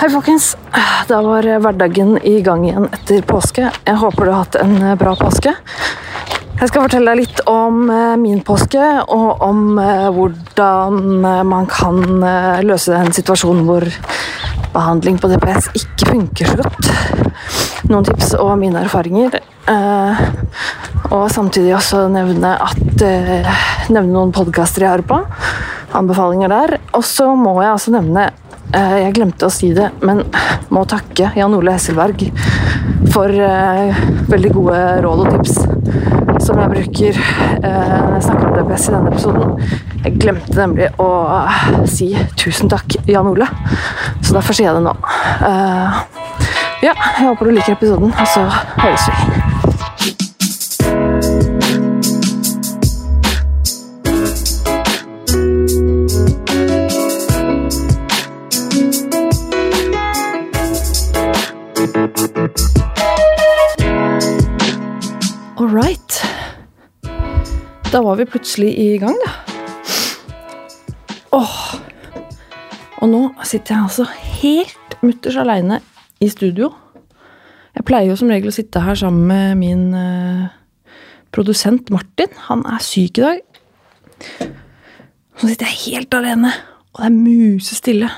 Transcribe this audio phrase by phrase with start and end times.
[0.00, 0.54] Hei, folkens.
[1.08, 3.66] Da var hverdagen i gang igjen etter påske.
[3.84, 5.52] Jeg håper du har hatt en bra påske.
[6.56, 11.68] Jeg skal fortelle deg litt om eh, min påske, og om eh, hvordan eh, man
[11.68, 13.84] kan eh, løse en situasjon hvor
[14.72, 16.90] behandling på DPS ikke funker så godt.
[17.92, 19.36] Noen tips og mine erfaringer.
[19.68, 20.26] eh,
[21.12, 25.24] og samtidig også nevne, at, eh, nevne noen podkaster jeg hører på.
[25.92, 26.78] Anbefalinger der.
[26.96, 30.22] Og så må jeg altså nevne eh, Jeg glemte å si det, men
[30.70, 32.28] må takke Jan Ole Hesselberg
[33.10, 34.00] for eh,
[34.30, 35.56] veldig gode råd og tips
[36.40, 39.74] som jeg bruker eh, når jeg snakker om DPS i denne episoden.
[40.04, 41.10] Jeg glemte nemlig å
[41.90, 42.10] si
[42.40, 43.48] tusen takk, Jan Ole,
[44.22, 44.96] så derfor sier jeg det nå.
[45.50, 46.00] Eh,
[46.86, 48.46] ja, jeg håper du liker episoden, og så
[48.80, 49.39] høres vi.
[67.90, 69.30] Da var vi plutselig i gang, da.
[71.34, 71.54] Åh.
[73.02, 74.04] Og nå sitter jeg altså
[74.42, 75.80] helt mutters aleine
[76.22, 76.68] i studio.
[77.74, 80.52] Jeg pleier jo som regel å sitte her sammen med min eh,
[81.34, 82.30] produsent Martin.
[82.46, 83.42] Han er syk i dag.
[85.40, 86.54] Så sitter jeg helt alene,
[86.92, 88.12] og det er musestille.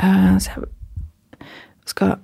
[0.00, 2.16] Uh, så jeg skal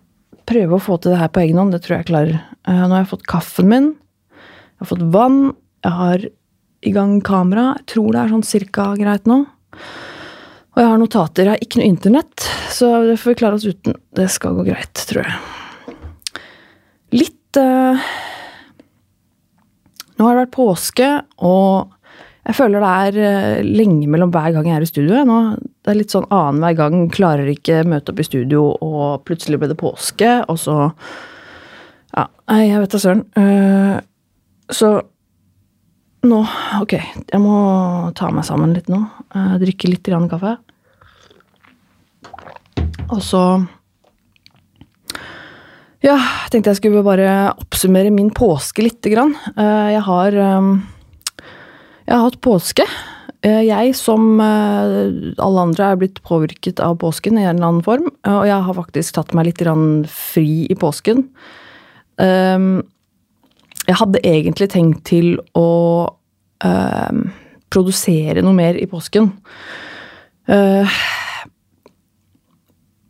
[0.51, 1.77] prøve å få til det her på egen hånd.
[1.77, 2.43] Det tror jeg jeg klarer.
[2.67, 3.91] Uh, nå har jeg fått kaffen min.
[4.35, 5.43] Jeg har fått vann.
[5.87, 6.29] Jeg har
[6.87, 7.75] i gang kamera.
[7.81, 9.43] Jeg tror det er sånn cirka greit nå.
[10.71, 11.47] Og jeg har notater.
[11.49, 13.97] Jeg har ikke noe internett, så det får vi klare oss uten.
[14.17, 15.97] Det skal gå greit, tror jeg.
[17.21, 18.11] Litt eh,
[20.15, 21.09] Nå har det vært påske,
[21.49, 21.97] og
[22.45, 25.23] jeg føler det er eh, lenge mellom hver gang jeg er i studio.
[25.27, 29.61] Nå, det er litt sånn annenhver gang klarer ikke møte opp i studio, og plutselig
[29.61, 30.77] ble det påske, og så
[32.11, 32.25] Ja,
[32.59, 33.25] jeg vet da søren.
[33.39, 33.97] Eh,
[34.75, 34.89] så
[36.27, 36.41] nå
[36.81, 37.57] Ok, jeg må
[38.19, 39.01] ta meg sammen litt nå.
[39.35, 40.57] Eh, drikke litt grann kaffe.
[43.11, 43.45] Og så
[46.01, 46.17] Ja,
[46.49, 49.35] tenkte jeg skulle bare oppsummere min påske lite grann.
[49.53, 50.69] Eh, jeg har eh,
[52.07, 52.87] Jeg har hatt påske.
[53.41, 58.11] Jeg, som alle andre, er blitt påvirket av påsken i en eller annen form.
[58.29, 59.63] Og jeg har faktisk tatt meg litt
[60.11, 61.23] fri i påsken.
[62.21, 62.83] Um,
[63.91, 65.71] jeg hadde egentlig tenkt til å
[66.65, 67.23] øh,
[67.71, 69.33] produsere noe mer i påsken.
[70.51, 70.99] Uh,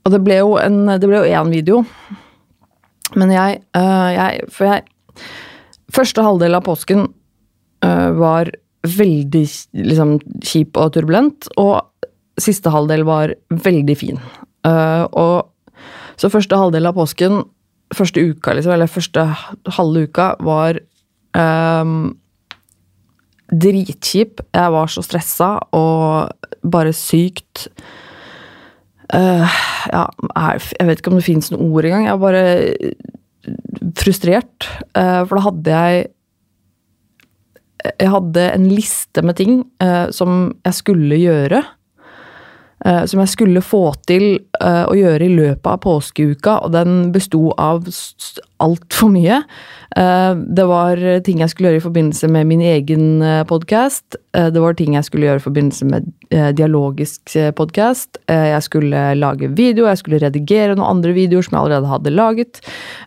[0.05, 1.85] og det ble jo en det ble jo én video.
[3.19, 4.85] Men jeg, eh, jeg For jeg
[5.91, 7.09] Første halvdel av påsken
[7.83, 8.53] eh, var
[8.87, 9.43] veldig
[9.75, 10.13] liksom,
[10.47, 11.83] kjip og turbulent, og
[12.39, 14.21] siste halvdel var veldig fin.
[14.63, 15.83] Uh, og
[16.21, 17.43] så første halvdel av påsken
[17.95, 19.25] første uka, liksom, eller første
[19.77, 20.79] halve uka, var
[21.37, 22.13] um,
[23.51, 24.43] dritkjip.
[24.55, 26.31] Jeg var så stressa og
[26.71, 27.69] bare sykt
[29.15, 29.59] uh,
[29.91, 30.05] Ja,
[30.37, 32.07] jeg vet ikke om det fins noen ord engang.
[32.07, 32.95] Jeg var bare
[33.99, 34.71] frustrert.
[34.95, 36.09] Uh, for da hadde jeg
[38.01, 41.63] Jeg hadde en liste med ting uh, som jeg skulle gjøre.
[42.87, 47.11] Uh, som jeg skulle få til uh, å gjøre i løpet av påskeuka, og den
[47.13, 47.85] besto av
[48.61, 49.43] altfor mye.
[49.93, 53.05] Uh, det var ting jeg skulle gjøre i forbindelse med min egen
[53.51, 54.17] podkast.
[54.33, 56.09] det var ting jeg skulle gjøre i forbindelse med
[56.57, 58.21] dialogisk podkast.
[58.31, 62.61] jeg skulle lage video, jeg skulle redigere noen andre videoer som jeg allerede hadde laget.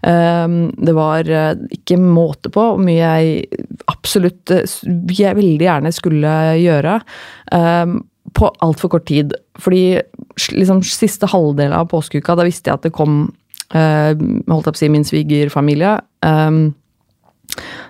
[0.03, 1.31] det var
[1.71, 6.99] ikke måte på hvor mye jeg absolutt jeg veldig gjerne skulle gjøre.
[8.33, 9.35] På altfor kort tid.
[9.61, 10.01] Fordi
[10.51, 13.25] liksom siste halvdel av påskeuka, da visste jeg at det kom
[13.73, 15.97] eh, holdt jeg på å si, min svigerfamilie.
[16.25, 16.63] Um,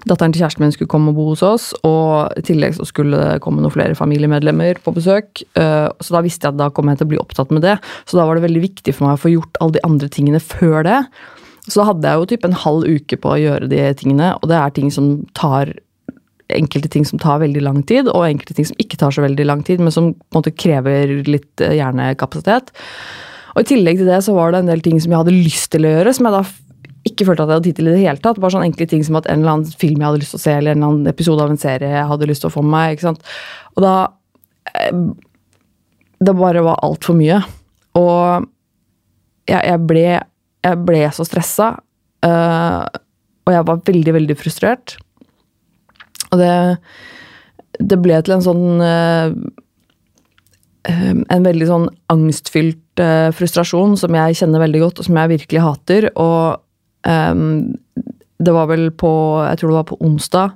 [0.10, 3.20] datteren til kjæresten min skulle komme og bo hos oss, og i tillegg så skulle
[3.20, 5.46] det komme noen flere familiemedlemmer på besøk.
[5.56, 7.78] Uh, så da visste jeg at da kom jeg til å bli opptatt med det.
[8.10, 10.44] Så da var det veldig viktig for meg å få gjort alle de andre tingene
[10.44, 11.00] før det.
[11.70, 14.50] Så da hadde jeg jo typ en halv uke på å gjøre de tingene, og
[14.52, 15.72] det er ting som tar
[16.52, 19.46] enkelte ting som tar veldig lang tid, og enkelte ting som ikke tar så veldig
[19.48, 22.74] lang tid, men som på en måte krever litt hjernekapasitet.
[23.54, 25.72] Og I tillegg til det så var det en del ting som jeg hadde lyst
[25.74, 26.44] til å gjøre, som jeg da
[27.04, 28.40] ikke følte at jeg hadde tid til i det hele tatt.
[28.42, 30.44] Bare sånne enkle ting som at en eller annen film jeg hadde lyst til å
[30.46, 32.64] se, eller en eller annen episode av en serie jeg hadde lyst til å få
[32.66, 32.96] med meg.
[32.96, 33.34] ikke sant?
[33.76, 33.96] Og da
[36.24, 37.42] Det bare var altfor mye.
[38.00, 38.46] Og
[39.50, 40.06] jeg, jeg, ble,
[40.64, 41.74] jeg ble så stressa.
[42.24, 42.88] Uh,
[43.44, 44.96] og jeg var veldig, veldig frustrert.
[46.34, 46.54] Og det,
[47.80, 49.30] det ble til en sånn uh,
[50.84, 55.64] en veldig sånn angstfylt uh, frustrasjon som jeg kjenner veldig godt, og som jeg virkelig
[55.64, 56.10] hater.
[56.20, 56.60] Og
[57.08, 57.74] um,
[58.44, 59.12] det var vel på
[59.48, 60.56] Jeg tror det var på onsdag.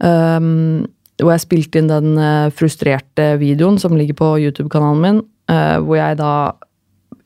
[0.00, 0.88] Um,
[1.20, 5.22] hvor jeg spilte inn den uh, frustrerte videoen som ligger på YouTube-kanalen min.
[5.50, 6.32] Uh, hvor jeg da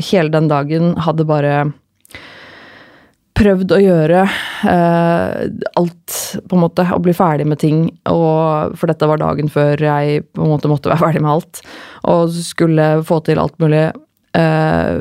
[0.03, 1.57] hele den dagen hadde bare
[3.35, 4.23] prøvd å gjøre
[4.71, 5.45] eh,
[5.81, 6.17] alt,
[6.47, 7.87] på en måte, og bli ferdig med ting.
[8.11, 11.63] Og, for dette var dagen før jeg på en måte måtte være ferdig med alt.
[12.11, 13.89] Og skulle få til alt mulig.
[14.35, 14.93] Eh,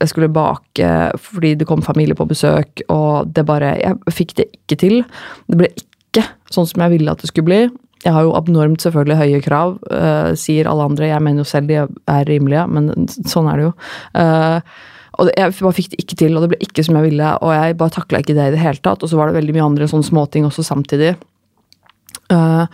[0.00, 0.90] jeg skulle bake
[1.20, 5.00] fordi det kom familie på besøk, og det bare Jeg fikk det ikke til.
[5.48, 7.62] Det ble ikke sånn som jeg ville at det skulle bli.
[8.02, 11.08] Jeg har jo abnormt selvfølgelig høye krav, eh, sier alle andre.
[11.12, 13.74] Jeg mener jo selv de er rimelige, men sånn er det jo.
[14.18, 14.72] Eh,
[15.18, 17.32] og det, jeg bare fikk det ikke til, og det ble ikke som jeg ville.
[17.44, 19.02] Og jeg bare takla ikke det i det hele tatt.
[19.04, 21.12] Og så var det veldig mye andre sånne småting også samtidig.
[22.32, 22.64] Uh,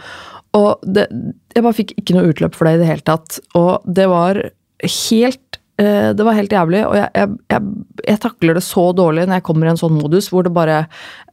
[0.57, 1.09] og det,
[1.55, 3.41] jeg bare fikk ikke noe utløp for det i det hele tatt.
[3.59, 4.39] Og det var
[4.87, 5.48] helt
[5.79, 9.45] det var helt jævlig, og jeg, jeg, jeg, jeg, takler det så dårlig når jeg
[9.47, 10.81] kommer i en sånn modus hvor bare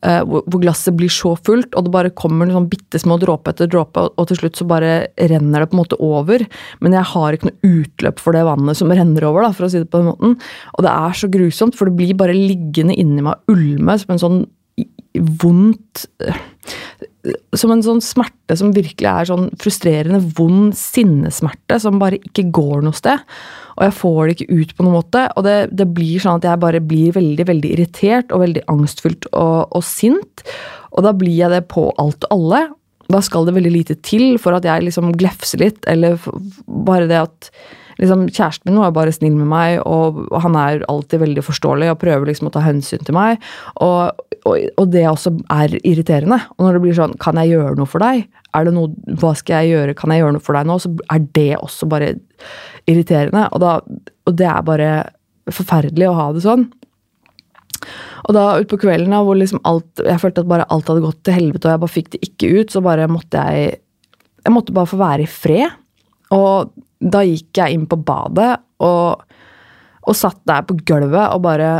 [0.05, 3.69] uh, hvor glasset blir så fullt, og det bare kommer sånn bitte små dråpe etter
[3.71, 4.91] dråpe, og, og til slutt så bare
[5.31, 6.45] renner det på en måte over.
[6.85, 9.71] Men jeg har ikke noe utløp for det vannet som renner over, da, for å
[9.71, 10.37] si det på den måten.
[10.75, 14.15] Og det er så grusomt, for det blir bare liggende inni meg og ulme som
[14.15, 14.43] en sånn
[15.39, 16.05] vondt
[17.55, 22.83] Som en sånn smerte som virkelig er sånn frustrerende, vond sinnesmerte som bare ikke går
[22.85, 23.23] noe sted.
[23.75, 25.25] Og jeg får det ikke ut på noen måte.
[25.35, 29.29] Og det, det blir sånn at jeg bare blir veldig veldig irritert og veldig angstfullt
[29.33, 30.45] og, og sint.
[30.95, 32.61] Og da blir jeg det på alt og alle.
[33.11, 36.17] Da skal det veldig lite til for at jeg liksom glefser litt, eller
[36.65, 37.49] bare det at
[37.99, 41.99] liksom, Kjæresten min var bare snill med meg, og, han er alltid veldig forståelig og
[42.01, 43.43] prøver liksom å ta hensyn til meg.
[43.83, 46.39] Og, og, og, det også er irriterende.
[46.55, 48.25] Og når det blir sånn Kan jeg gjøre noe for deg?
[48.55, 49.97] Er det noe, Hva skal jeg gjøre?
[49.97, 50.79] Kan jeg gjøre noe for deg nå?
[50.81, 52.15] Så er det også bare
[52.89, 53.47] irriterende.
[53.51, 53.77] Og, da,
[54.25, 54.89] og det er bare
[55.53, 56.67] forferdelig å ha det sånn.
[58.25, 61.21] Og da utpå kvelden da, hvor liksom alt, jeg følte at bare alt hadde gått
[61.25, 63.81] til helvete, og jeg bare fikk det ikke ut, så bare måtte jeg
[64.45, 65.71] Jeg måtte bare få være i fred.
[66.35, 68.53] Og da gikk jeg inn på badet
[68.83, 69.23] og,
[70.05, 71.73] og satt der på gulvet og bare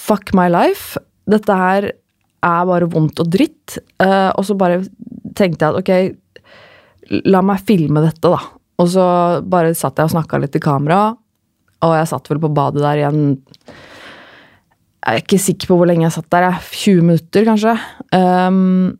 [0.00, 0.98] Fuck my life.
[1.30, 3.76] Dette her er bare vondt og dritt.
[4.00, 4.80] Uh, og så bare
[5.38, 8.40] tenkte jeg at ok, la meg filme dette, da.
[8.80, 9.04] Og så
[9.46, 11.12] bare satt jeg og snakka litt i kamera,
[11.84, 13.20] og jeg satt vel på badet der igjen
[15.00, 16.48] Jeg er ikke sikker på hvor lenge jeg satt der.
[16.60, 17.76] 20 minutter, kanskje.
[18.12, 18.98] Um,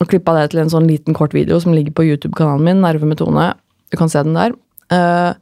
[0.00, 3.06] og klippa det til en sånn liten kort video som ligger på YouTube-kanalen min, Nerve
[3.06, 3.52] med Tone.
[3.92, 4.56] Du kan se den der.
[4.92, 5.36] Uh,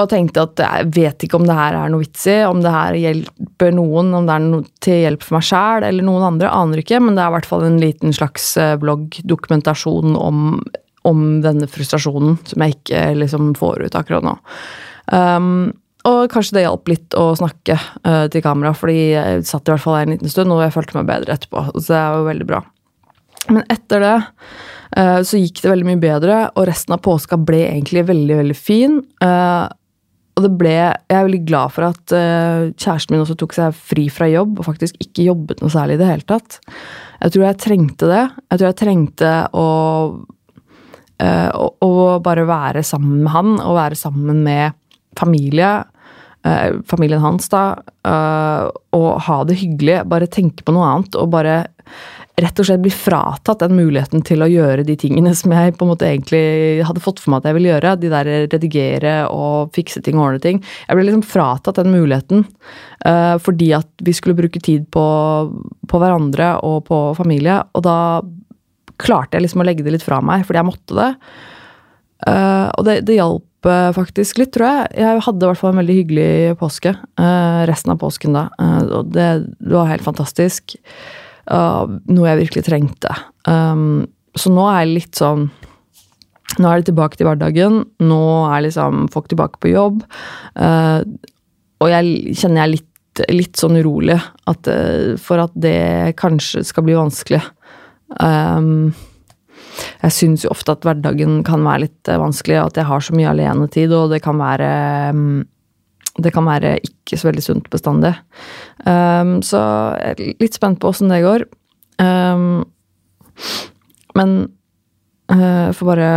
[0.00, 2.72] og tenkte at jeg vet ikke om det her er noe vits i, om det
[2.72, 6.52] her hjelper noen, om det er noe til hjelp for meg sjæl eller noen andre,
[6.56, 8.46] aner ikke, men det er i hvert fall en liten slags
[8.80, 10.54] blogg-dokumentasjon om,
[11.08, 14.34] om, denne frustrasjonen som jeg ikke liksom får ut akkurat nå.
[15.12, 15.52] Um,
[16.08, 19.84] og kanskje det hjalp litt å snakke uh, til kamera, fordi jeg satt i hvert
[19.84, 21.66] fall her en liten stund, og jeg følte meg bedre etterpå.
[21.76, 22.62] Så det er jo veldig bra.
[23.50, 24.16] Men etter det
[24.96, 28.96] så gikk det veldig mye bedre, og resten av påska ble egentlig veldig, veldig fin.
[29.22, 29.68] Uh,
[30.38, 33.76] og det ble Jeg er veldig glad for at uh, kjæresten min også tok seg
[33.76, 36.58] fri fra jobb, og faktisk ikke jobbet noe særlig i det hele tatt.
[37.20, 38.26] Jeg tror jeg trengte det.
[38.48, 39.70] Jeg tror jeg trengte å
[41.20, 41.88] å
[42.24, 44.72] bare være sammen med han, og være sammen med
[45.20, 45.82] familie.
[46.88, 47.76] familien hans, da.
[48.96, 49.98] og ha det hyggelig.
[50.08, 51.58] Bare tenke på noe annet, og bare
[52.40, 55.86] rett og slett bli fratatt den muligheten til å gjøre de tingene som jeg på
[55.86, 57.94] en måte egentlig hadde fått for meg at jeg ville gjøre.
[58.00, 60.62] De der redigere og fikse ting og ordne ting.
[60.86, 62.44] Jeg ble liksom fratatt den muligheten
[63.06, 65.04] uh, fordi at vi skulle bruke tid på,
[65.90, 67.60] på, hverandre og på familie.
[67.76, 67.98] Og da
[69.00, 71.12] klarte jeg liksom å legge det litt fra meg fordi jeg måtte det.
[72.26, 74.84] Uh, og det, det hjalp faktisk litt, tror jeg.
[75.02, 76.94] Jeg hadde i hvert fall en veldig hyggelig påske.
[77.20, 78.46] Uh, resten av påsken da.
[78.96, 79.26] og det,
[79.60, 80.78] det var helt fantastisk.
[81.48, 83.14] Uh, noe jeg virkelig trengte.
[83.48, 84.04] Um,
[84.38, 85.50] så nå er jeg litt sånn
[86.58, 87.76] Nå er det tilbake til hverdagen.
[88.02, 90.00] Nå er liksom folk tilbake på jobb.
[90.58, 91.06] Uh,
[91.80, 96.64] og jeg kjenner jeg er litt, litt sånn urolig at, uh, for at det kanskje
[96.66, 97.40] skal bli vanskelig.
[98.18, 98.90] Um,
[100.02, 103.30] jeg syns jo ofte at hverdagen kan være litt vanskelig, at jeg har så mye
[103.30, 104.70] alenetid, og det kan være
[105.14, 105.44] um,
[106.18, 108.14] det kan være ikke så veldig sunt bestandig.
[108.84, 109.60] Um, så
[110.00, 111.46] jeg er litt spent på åssen det går.
[112.02, 112.64] Um,
[114.18, 114.32] men
[115.30, 116.10] uh, får bare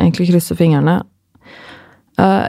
[0.00, 1.00] egentlig krysse fingrene.
[2.20, 2.48] Uh,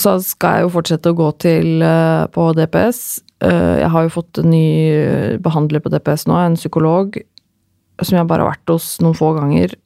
[0.00, 3.22] så skal jeg jo fortsette å gå til uh, på DPS.
[3.44, 7.20] Uh, jeg har jo fått en ny behandler på DPS nå, en psykolog
[8.02, 9.76] som jeg bare har vært hos noen få ganger.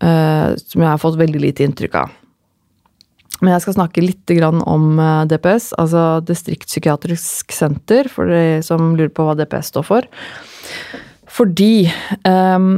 [0.00, 2.12] som jeg har fått veldig lite inntrykk av.
[3.40, 9.12] Men jeg skal snakke litt om eh, DPS, altså Distriktspsykiatrisk senter, for de som lurer
[9.16, 10.08] på hva DPS står for.
[11.30, 11.86] Fordi
[12.26, 12.72] um,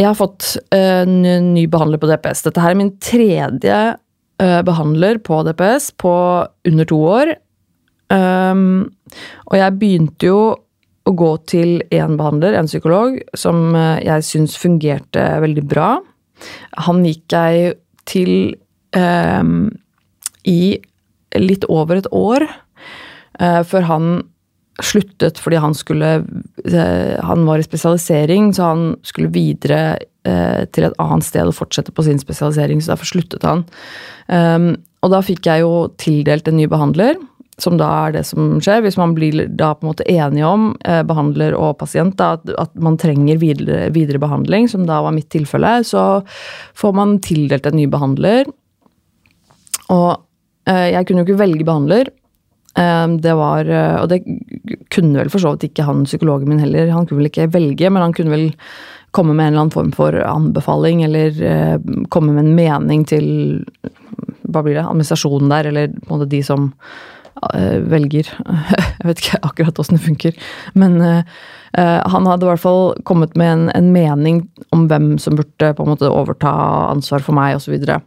[0.00, 1.20] jeg har fått en
[1.52, 2.46] ny behandler på DPS.
[2.46, 6.14] Dette her er min tredje uh, behandler på DPS på
[6.70, 7.34] under to år.
[8.10, 8.88] Um,
[9.46, 10.40] og jeg begynte jo
[11.06, 13.72] å gå til én behandler, en psykolog, som
[14.04, 15.94] jeg syns fungerte veldig bra.
[16.86, 17.78] Han gikk jeg
[18.08, 18.56] til
[18.96, 19.52] eh,
[20.48, 20.62] i
[21.38, 24.12] litt over et år eh, før han
[24.84, 30.88] sluttet fordi han skulle uh, Han var i spesialisering, så han skulle videre uh, til
[30.88, 33.66] et annet sted og fortsette på sin spesialisering, så derfor sluttet han.
[34.28, 34.72] Um,
[35.04, 37.18] og da fikk jeg jo tildelt en ny behandler,
[37.62, 38.82] som da er det som skjer.
[38.84, 42.54] Hvis man blir da på en måte enige om, eh, behandler og pasient, da, at,
[42.60, 46.22] at, man trenger videre, videre, behandling, som da var mitt tilfelle, så
[46.78, 48.48] får man tildelt en ny behandler.
[49.90, 50.10] Og
[50.70, 52.12] eh, jeg kunne jo ikke velge behandler.
[52.78, 54.22] Eh, det var eh, Og det
[54.94, 56.92] kunne vel for så vidt ikke han psykologen min heller.
[56.94, 58.48] Han kunne vel ikke velge, men han kunne vel
[59.10, 61.78] komme med en eller annen form for anbefaling, eller eh,
[62.14, 63.26] komme med en mening til
[64.50, 66.70] hva blir det, administrasjonen der, eller på en måte de som
[67.90, 68.28] velger.
[69.00, 70.38] Jeg vet ikke akkurat åssen det funker.
[70.78, 71.22] Men uh,
[72.12, 74.42] han hadde i hvert fall kommet med en, en, mening
[74.74, 76.52] om hvem som burde på en måte overta
[76.90, 77.70] ansvar for meg, osv.
[77.70, 78.00] Så, videre.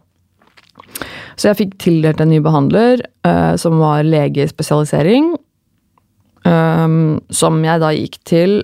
[1.34, 5.34] så jeg fikk tildelt en ny behandler, uh, som var lege i spesialisering.
[6.44, 8.58] Um, som jeg da gikk til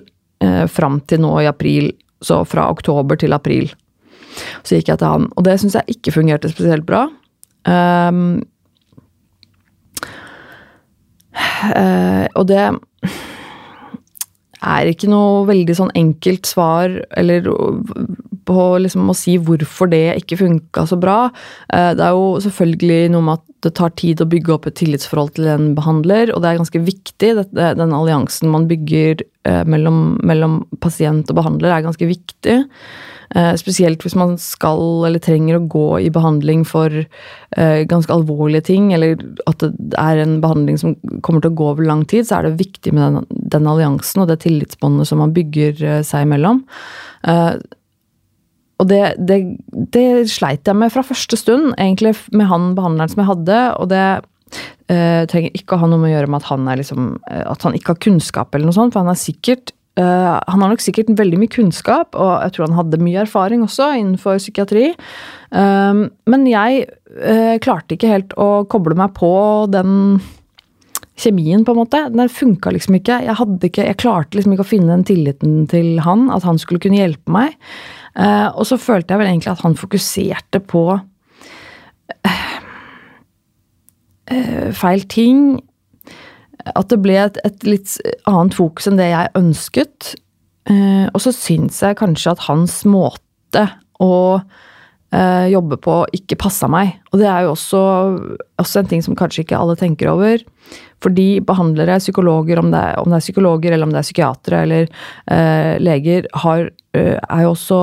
[0.45, 1.91] uh, fram til nå i april.
[2.21, 3.71] Så fra oktober til april.
[4.61, 5.27] Så gikk jeg til han.
[5.35, 7.07] Og det syns jeg ikke fungerte spesielt bra.
[7.65, 8.43] Um,
[12.37, 12.65] og det
[14.61, 17.47] er ikke noe veldig sånn enkelt svar eller
[18.47, 21.17] på liksom å si hvorfor det ikke funka så bra.
[21.71, 24.77] Uh, det er jo selvfølgelig noe med at det tar tid å bygge opp et
[24.79, 27.31] tillitsforhold til en behandler, og det er ganske viktig.
[27.53, 32.57] Den alliansen man bygger uh, mellom, mellom pasient og behandler, er ganske viktig.
[33.31, 38.65] Eh, spesielt hvis man skal eller trenger å gå i behandling for eh, ganske alvorlige
[38.73, 42.27] ting, eller at det er en behandling som kommer til å gå over lang tid,
[42.27, 46.01] så er det viktig med den, den alliansen og det tillitsbåndet som man bygger eh,
[46.07, 46.65] seg imellom.
[48.81, 49.37] Og det, det,
[49.93, 53.59] det, sleit jeg med fra første stund, egentlig, med han behandleren som jeg hadde.
[53.77, 54.05] Og det
[54.89, 57.93] trenger ikke å ha noe med å gjøre med at han, liksom, at han ikke
[57.93, 61.37] har kunnskap, eller noe sånt, for han er sikkert Uh, han har nok sikkert veldig
[61.41, 64.91] mye kunnskap, og jeg tror han hadde mye erfaring også innenfor psykiatri.
[65.51, 66.85] Uh, men jeg
[67.17, 69.33] uh, klarte ikke helt å koble meg på
[69.73, 70.21] den
[71.19, 72.05] kjemien, på en måte.
[72.13, 73.19] Den funka liksom ikke.
[73.27, 73.35] Jeg,
[73.67, 73.83] ikke.
[73.89, 77.35] jeg, klarte liksom ikke å finne den tilliten til han, at han skulle kunne hjelpe
[77.35, 77.59] meg.
[78.57, 80.81] og så følte jeg vel egentlig at han fokuserte på
[84.81, 85.59] feil ting
[86.65, 87.95] at det ble et, et, litt
[88.29, 90.13] annet fokus enn det jeg ønsket.
[90.69, 93.67] Eh, og så syns jeg kanskje at hans måte
[94.01, 94.13] å
[95.11, 96.95] eh, jobbe på ikke passa meg.
[97.11, 97.81] Og det er jo også,
[98.61, 100.43] også, en ting som kanskje ikke alle tenker over.
[101.01, 104.63] Fordi behandlere, psykologer, om det er, om det er psykologer eller om det er psykiatere
[104.67, 104.89] eller
[105.33, 107.81] eh, leger, har, eh, er jo også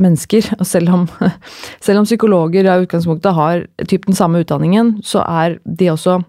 [0.00, 0.54] mennesker.
[0.58, 1.08] Og selv om,
[1.84, 6.22] selv om psykologer i utgangspunktet har typ den samme utdanningen, så er de også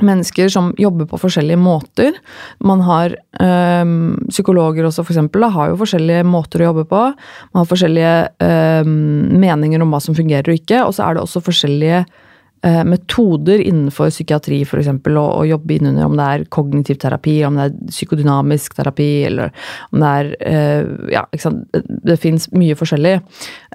[0.00, 2.16] mennesker som jobber på forskjellige måter.
[2.64, 7.04] Man har øhm, Psykologer også, for eksempel, har jo forskjellige måter å jobbe på.
[7.52, 10.82] Man har forskjellige øhm, meninger om hva som fungerer og ikke.
[10.86, 14.88] Og så er det også forskjellige øh, metoder innenfor psykiatri, f.eks.
[14.88, 19.52] Å, å jobbe innunder om det er kognitiv terapi, om det er psykodynamisk terapi, eller
[19.92, 21.64] om det er øh, Ja, ikke sant.
[21.74, 23.22] Det, det fins mye forskjellige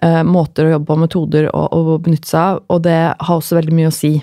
[0.03, 3.59] øh, måter å jobbe på, metoder å, å benytte seg av, og det har også
[3.61, 4.15] veldig mye å si.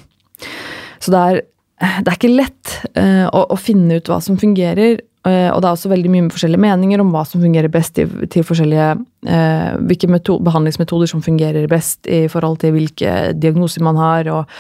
[1.05, 1.45] Så det er
[1.83, 5.01] det er ikke lett uh, å, å, finne ut hva som fungerer.
[5.25, 7.95] Uh, og det er også veldig mye med forskjellige meninger om hva som fungerer best
[7.97, 13.99] til, til forskjellige uh, Hvilke behandlingsmetoder som fungerer best i forhold til hvilke diagnoser man
[13.99, 14.29] har.
[14.31, 14.53] Og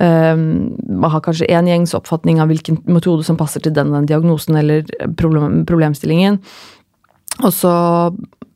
[0.00, 4.56] man har kanskje én gjengs oppfatning av hvilken metode som passer til den, den diagnosen
[4.58, 4.86] eller
[5.18, 6.38] problem, problemstillingen.
[7.42, 7.74] Og så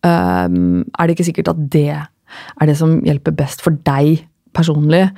[0.07, 4.23] er det ikke sikkert at det er det som hjelper best for deg
[4.57, 5.09] personlig.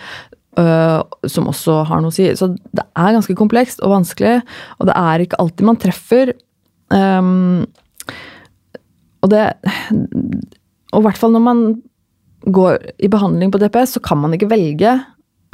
[0.59, 2.25] Uh, som også har noe å si.
[2.35, 4.41] Så det er ganske komplekst og vanskelig,
[4.81, 6.33] og det er ikke alltid man treffer.
[6.91, 7.69] Um,
[9.23, 9.43] og det
[10.89, 11.63] Og i hvert fall når man
[12.49, 14.97] går i behandling på DPS, så kan man ikke velge.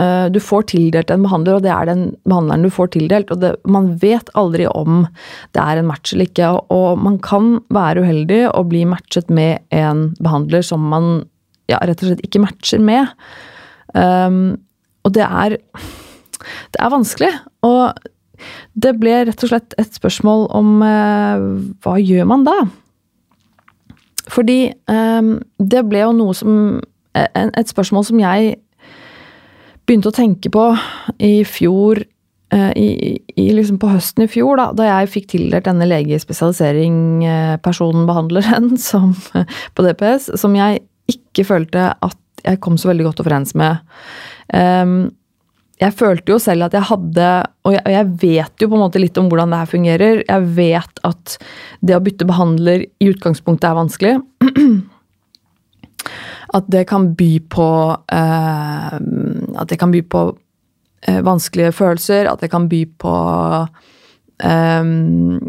[0.00, 3.30] Uh, du får tildelt en behandler, og det er den behandleren du får tildelt.
[3.34, 5.04] og det, Man vet aldri om
[5.52, 6.52] det er en match eller ikke.
[6.75, 11.26] Og man kan være uheldig og bli matchet med en behandler som man
[11.68, 13.12] ja, rett og slett ikke matcher med.
[13.94, 14.64] Um,
[15.04, 15.58] og det er
[16.75, 17.32] Det er vanskelig.
[17.62, 17.92] Og
[18.75, 21.38] det ble rett og slett et spørsmål om eh,
[21.84, 22.68] hva gjør man da?
[24.32, 25.23] Fordi eh,
[25.58, 26.80] det ble jo noe som
[27.14, 28.56] Et spørsmål som jeg
[29.87, 30.76] begynte å tenke på
[31.23, 35.64] i fjor eh, i, i, liksom på høsten i fjor, da, da jeg fikk tildelt
[35.68, 40.82] denne legespesialisering-personen, behandleren, som, på DPS, som jeg
[41.12, 43.82] ikke følte at jeg kom så veldig godt overens med.
[44.52, 45.12] Um,
[45.80, 47.28] jeg følte jo selv at jeg hadde
[47.66, 50.22] Og jeg, jeg, vet jo på en måte litt om hvordan det her fungerer.
[50.22, 51.36] Jeg vet at
[51.82, 54.14] det å bytte behandler i utgangspunktet er vanskelig.
[56.54, 58.96] At det kan by på uh,
[59.58, 62.28] At det kan by på uh, vanskelige følelser.
[62.30, 63.14] At det kan by på
[64.44, 65.40] um,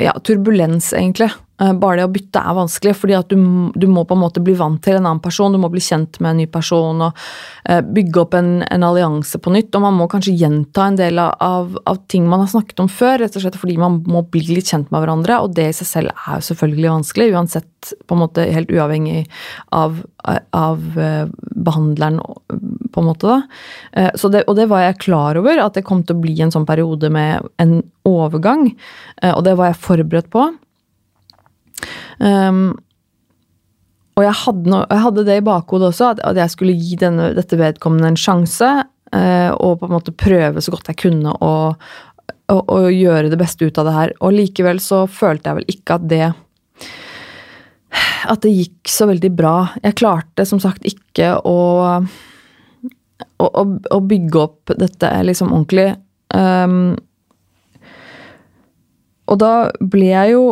[0.00, 1.30] ja, turbulens, egentlig.
[1.60, 3.36] Eh, bare det å bytte er vanskelig, fordi at du,
[3.76, 5.52] du, må på en måte bli vant til en annen person.
[5.52, 7.18] Du må bli kjent med en ny person og
[7.68, 9.74] uh, bygge opp en, en, allianse på nytt.
[9.76, 13.18] Og man må kanskje gjenta en del av, av, ting man har snakket om før,
[13.20, 15.42] rett og slett fordi man må bli litt kjent med hverandre.
[15.44, 19.26] Og det i seg selv er jo selvfølgelig vanskelig, uansett på en måte helt uavhengig
[19.76, 20.00] av,
[20.56, 21.28] av uh,
[21.68, 22.22] behandleren,
[22.90, 23.36] på en måte.
[23.36, 24.08] da.
[24.32, 26.68] Det, og det var jeg klar over, at det kom til å bli en sånn
[26.68, 28.70] periode med en overgang.
[29.34, 30.48] og det var jeg forberedt på.
[32.20, 32.72] Um,
[34.18, 37.30] og jeg hadde, no, jeg hadde, det i bakhodet også, at, jeg skulle gi denne,
[37.36, 38.70] dette vedkommende en sjanse.
[39.10, 41.52] Uh, og på en måte prøve så godt jeg kunne å,
[42.52, 44.14] å, å, gjøre det beste ut av det her.
[44.20, 46.26] Og likevel så følte jeg vel ikke at det
[48.30, 49.54] At det gikk så veldig bra.
[49.82, 51.56] Jeg klarte som sagt ikke å,
[53.40, 53.48] å,
[53.96, 55.94] å bygge opp dette liksom ordentlig.
[56.30, 56.94] Um,
[59.30, 60.44] og da ble jeg jo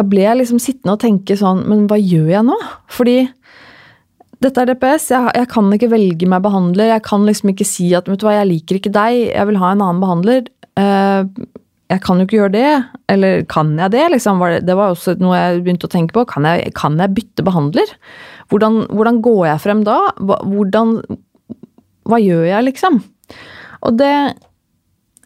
[0.00, 2.56] da ble jeg liksom sittende og tenke sånn Men hva gjør jeg nå?
[2.90, 3.18] Fordi
[4.40, 5.10] dette er DPS.
[5.12, 6.94] Jeg, jeg, kan ikke velge meg behandler.
[6.94, 9.58] Jeg kan liksom ikke si at vet du hva, jeg liker ikke deg, jeg vil
[9.60, 10.46] ha en annen behandler.
[10.80, 11.28] Uh,
[11.92, 12.70] jeg kan jo ikke gjøre det.
[13.12, 14.06] Eller kan jeg det?
[14.14, 14.40] Liksom?
[14.64, 16.24] Det var også noe jeg begynte å tenke på.
[16.30, 17.92] Kan jeg, kan jeg bytte behandler?
[18.48, 19.98] Hvordan, hvordan, går jeg frem da?
[20.24, 20.96] Hvordan
[22.08, 22.96] Hva gjør jeg, liksom?
[23.84, 24.14] Og det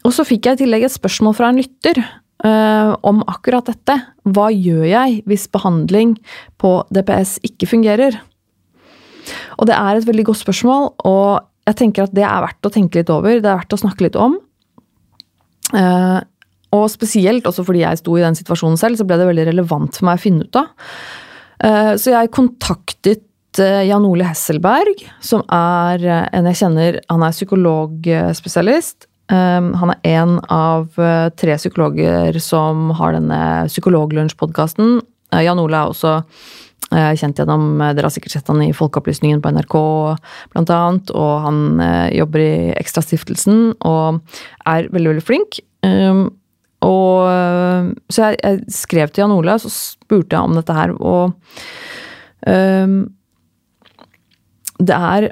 [0.03, 2.03] Og så fikk jeg i tillegg et spørsmål fra en lytter
[2.44, 3.96] uh, om akkurat dette.
[4.28, 6.14] Hva gjør jeg hvis behandling
[6.61, 8.20] på DPS ikke fungerer?
[9.59, 12.72] Og det er et veldig godt spørsmål, og jeg tenker at det er verdt å
[12.72, 13.40] tenke litt over.
[13.40, 14.37] Det er verdt å snakke litt om.
[15.72, 16.20] Uh,
[16.74, 19.96] og spesielt også fordi jeg sto i den situasjonen selv, så ble det veldig relevant
[19.96, 20.90] for meg å finne ut av.
[21.62, 26.02] Uh, så jeg kontaktet Jan Ole Hesselberg, som er
[26.35, 29.07] en jeg kjenner Han er psykologspesialist.
[29.33, 34.99] Um, han er en av uh, tre psykologer som har denne Psykologlunsj-podkasten.
[35.33, 39.41] Uh, Jan Ole er også uh, kjent gjennom Dere har sikkert sett han i Folkeopplysningen
[39.41, 39.79] på NRK,
[40.53, 41.15] blant annet.
[41.17, 41.63] Og han
[42.13, 44.21] jobber i Ekstrastiftelsen og
[44.69, 45.63] er veldig, veldig flink.
[45.85, 46.27] Um,
[46.85, 47.25] og,
[48.13, 51.33] så jeg, jeg, skrev til Jan Ole så spurte jeg om dette her, og
[52.45, 52.99] um,
[54.77, 55.31] Det er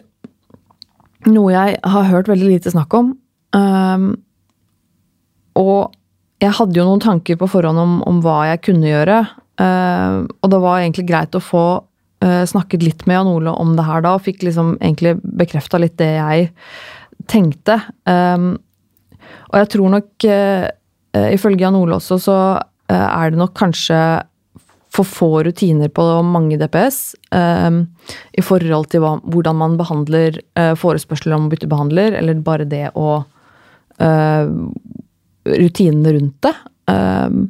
[1.29, 3.13] noe jeg har hørt veldig lite snakk om.
[3.57, 4.15] Um,
[5.59, 5.93] og
[6.43, 9.21] jeg hadde jo noen tanker på forhånd om, om hva jeg kunne gjøre.
[9.61, 11.67] Uh, og det var egentlig greit å få
[12.25, 15.81] uh, snakket litt med Jan Ole om det her da, og fikk liksom egentlig bekrefta
[15.83, 16.51] litt det jeg
[17.31, 17.79] tenkte.
[18.09, 18.57] Um,
[19.53, 20.67] og jeg tror nok, uh,
[21.31, 22.37] ifølge Jan Ole også, så
[22.93, 23.97] er det nok kanskje
[24.93, 27.79] for få rutiner på mange DPS um,
[28.37, 30.37] i forhold til hva, hvordan man behandler
[30.77, 33.23] forespørsler om å bytte behandler, eller bare det å
[35.45, 36.55] rutinene rundt det.
[36.91, 37.47] Um,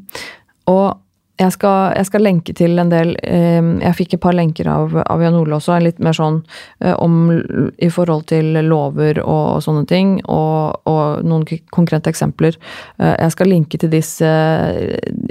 [0.70, 0.98] og
[1.40, 4.92] jeg skal, jeg skal, lenke til en del um, Jeg fikk et par lenker av,
[5.00, 6.42] av Jan Ole også, litt mer sånn
[6.84, 12.58] uh, om i forhold til lover og, og sånne ting, og, og, noen konkrete eksempler.
[13.00, 14.30] Uh, jeg skal linke til disse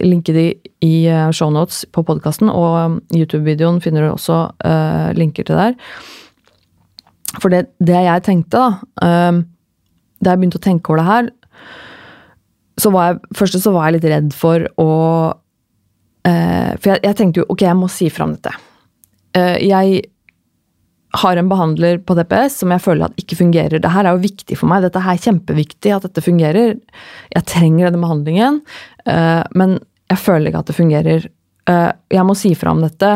[0.01, 0.47] linke de
[0.81, 0.95] i
[1.37, 4.47] shownotes på podkasten, og YouTube-videoen finner du også
[5.13, 5.75] linker til der.
[7.37, 9.43] For det, det jeg tenkte, da um,
[10.21, 11.29] da jeg begynte å tenke over det her,
[12.81, 14.91] så var jeg Først så var jeg litt redd for å
[16.27, 18.53] eh, For jeg, jeg, tenkte jo ok, jeg må si fra om dette.
[19.37, 20.01] Eh, jeg
[21.21, 23.81] har en behandler på DPS som jeg føler at ikke fungerer.
[23.83, 24.85] Det her er jo viktig for meg.
[24.85, 26.77] Dette er kjempeviktig at dette fungerer.
[27.35, 28.61] Jeg trenger denne behandlingen,
[29.05, 29.79] eh, men
[30.11, 31.27] jeg føler ikke at det fungerer.
[31.67, 33.11] Eh, jeg må si fra om dette.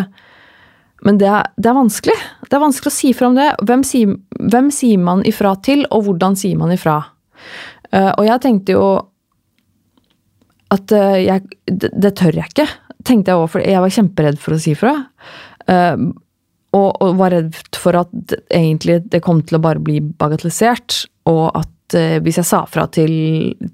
[1.06, 2.16] Men det er, det er, vanskelig.
[2.50, 3.48] Det er vanskelig å si fra om det.
[3.68, 4.16] Hvem sier,
[4.52, 7.00] hvem sier man ifra til, og hvordan sier man ifra?
[7.92, 8.86] Uh, og jeg tenkte jo
[10.74, 12.68] at uh, jeg, det, det, tør jeg ikke,
[13.06, 14.96] tenkte jeg òg, for jeg var kjemperedd for å si fra.
[15.70, 16.12] Uh,
[16.76, 21.46] og, og, var redd for at egentlig det kom til å bare bli bagatellisert, og
[21.56, 23.14] at uh, hvis jeg sa fra til,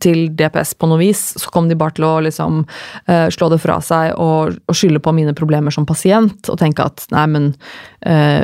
[0.04, 3.62] til, DPS på noe vis, så kom de bare til å liksom uh, slå det
[3.64, 7.48] fra seg og, og, skylde på mine problemer som pasient, og tenke at nei, men
[8.04, 8.44] uh,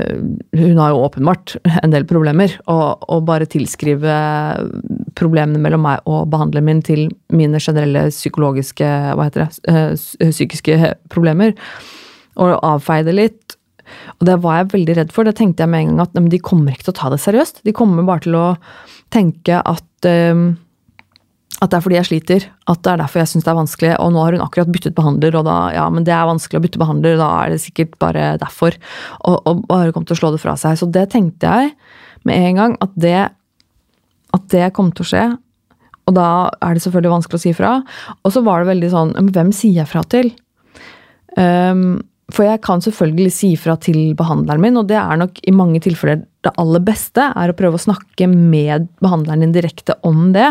[0.56, 4.15] hun har jo åpenbart en del problemer, og, og, bare tilskrive
[5.17, 11.58] problemene mellom meg og behandleren min til mine generelle psykologiske, hva heter det, psykiske problemer,
[12.38, 13.58] og avfeie det litt.
[14.17, 15.27] Og det var jeg veldig redd for.
[15.27, 17.63] Det tenkte jeg med en gang at de kommer ikke til å ta det seriøst.
[17.67, 18.45] De kommer bare til å
[19.13, 20.50] tenke at um,
[21.58, 23.93] at det er fordi jeg sliter, at det er derfor jeg syns det er vanskelig.
[24.04, 26.63] Og nå har hun akkurat byttet behandler, og da ja, men det er vanskelig å
[26.67, 28.78] bytte behandler, da er det sikkert bare derfor.
[29.26, 30.78] Og, og bare kom til å slå det fra seg.
[30.78, 31.74] Så det tenkte jeg
[32.30, 33.15] med en gang, at det,
[34.38, 35.24] at det kom til å skje.
[36.08, 36.28] Og da
[36.62, 37.72] er det selvfølgelig vanskelig å si fra.
[38.22, 40.30] Og så var det veldig sånn Hvem sier jeg fra til?
[41.34, 45.54] Um, for jeg kan selvfølgelig si fra til behandleren min, og det er nok i
[45.56, 50.31] mange tilfeller det aller beste, er å prøve å snakke med behandleren din direkte om
[50.36, 50.49] det.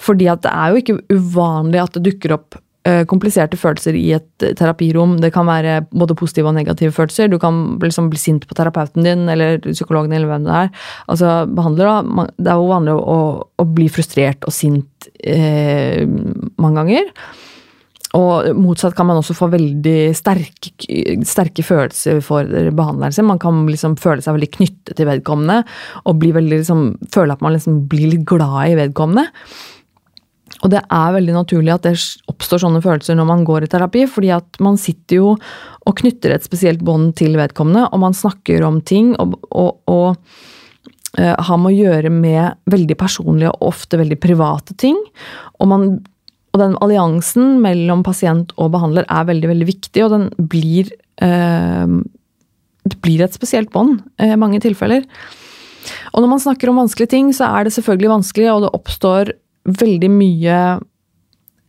[0.00, 4.06] Fordi at det er jo ikke uvanlig at det dukker opp uh, kompliserte følelser i
[4.16, 5.18] et terapirom.
[5.22, 7.30] Det kan være både positive og negative følelser.
[7.32, 10.72] Du kan liksom bli sint på terapeuten din eller psykologen eller hvem det er.
[11.12, 16.04] Altså, behandler da, Det er jo vanlig å, å bli frustrert og sint eh,
[16.60, 17.14] mange ganger.
[18.18, 20.72] Og motsatt kan man også få veldig sterke,
[21.28, 23.28] sterke følelser for behandleren sin.
[23.28, 25.60] Man kan liksom føle seg veldig knyttet til vedkommende
[26.10, 29.28] og liksom, føle at man liksom blir litt glad i vedkommende.
[30.60, 31.94] Og det er veldig naturlig at det
[32.28, 35.34] oppstår sånne følelser når man går i terapi, fordi at man sitter jo
[35.88, 40.10] og knytter et spesielt bånd til vedkommende, og man snakker om ting og, og, og
[41.16, 44.98] uh, har med å gjøre med veldig personlige og ofte veldig private ting.
[45.62, 45.86] Og man
[46.50, 50.90] og den alliansen mellom pasient og behandler er veldig, veldig viktig, og den blir
[51.22, 51.92] eh,
[52.90, 55.04] Det blir et spesielt bånd i eh, mange tilfeller.
[56.12, 59.32] Og når man snakker om vanskelige ting, så er det selvfølgelig vanskelig, og det oppstår
[59.80, 60.56] veldig mye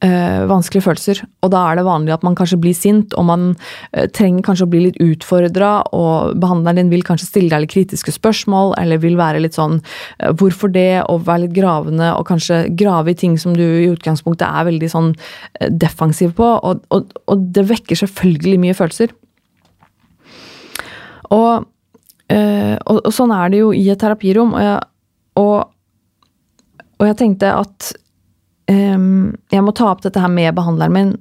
[0.06, 1.22] øh, vanskelige følelser.
[1.46, 4.68] Og da er det vanlig at man kanskje blir sint, og man øh, trenger kanskje
[4.68, 9.02] å bli litt utfordra, og behandleren din vil kanskje stille deg litt kritiske spørsmål, eller
[9.04, 13.20] vil være litt sånn øh, hvorfor det, og være litt gravende, og kanskje grave i
[13.24, 15.12] ting som du i utgangspunktet er veldig sånn
[15.70, 19.16] defensiv på, og, og, og det vekker selvfølgelig mye følelser.
[21.32, 21.68] Og,
[22.32, 24.80] og, og, sånn er det jo i et terapirom, og jeg,
[27.02, 27.94] og jeg tenkte at
[28.72, 31.14] um, jeg må ta opp dette her med behandleren min.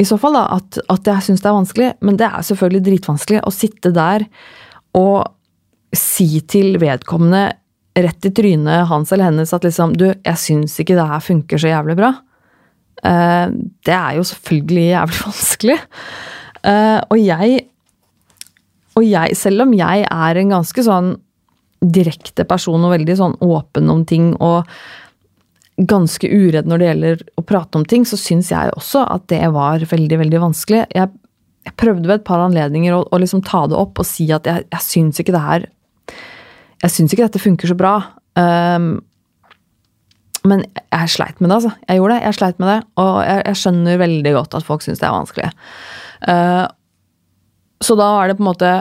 [0.00, 1.90] I så fall, da, at, at jeg syns det er vanskelig.
[2.06, 4.24] Men det er selvfølgelig dritvanskelig å sitte der
[4.96, 5.28] og
[5.96, 7.50] si til vedkommende
[8.00, 11.60] rett i trynet hans eller hennes at liksom Du, jeg syns ikke det her funker
[11.60, 12.14] så jævlig bra.
[13.00, 13.52] Uh,
[13.86, 15.80] det er jo selvfølgelig jævlig vanskelig.
[16.60, 17.66] Uh, og jeg
[18.98, 21.14] Og jeg, selv om jeg er en ganske sånn
[21.80, 24.66] direkte person og veldig sånn åpen om ting og
[25.88, 29.42] ganske uredd når det gjelder å prate om ting, så syns jeg også at det
[29.54, 30.82] var veldig, veldig vanskelig.
[30.96, 31.12] Jeg,
[31.66, 34.48] jeg prøvde ved et par anledninger å, å liksom ta det opp og si at
[34.48, 35.68] jeg, jeg syns ikke det her
[36.80, 37.94] Jeg syns ikke dette funker så bra.
[38.36, 38.92] Um,
[40.48, 41.72] men jeg sleit med det, altså.
[41.84, 42.22] Jeg gjorde det.
[42.24, 42.78] Jeg sleit med det.
[43.02, 45.50] Og jeg, jeg skjønner veldig godt at folk syns det er vanskelig.
[46.24, 46.64] Uh,
[47.84, 48.78] så da er det på en måte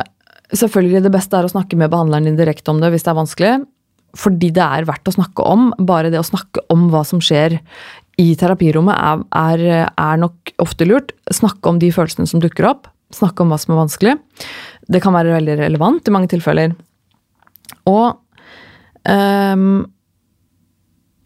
[0.50, 3.18] Selvfølgelig det beste er å snakke med behandleren din direkte om det hvis det er
[3.20, 3.52] vanskelig
[4.18, 5.70] fordi det er verdt å snakke om.
[5.78, 7.60] Bare det å snakke om hva som skjer
[8.20, 11.14] i terapirommet er, er, er, nok ofte lurt.
[11.32, 12.90] Snakke om de følelsene som dukker opp.
[13.16, 14.18] Snakke om hva som er vanskelig.
[14.90, 16.76] Det kan være veldig relevant i mange tilfeller.
[17.90, 18.18] Og
[19.06, 19.86] um,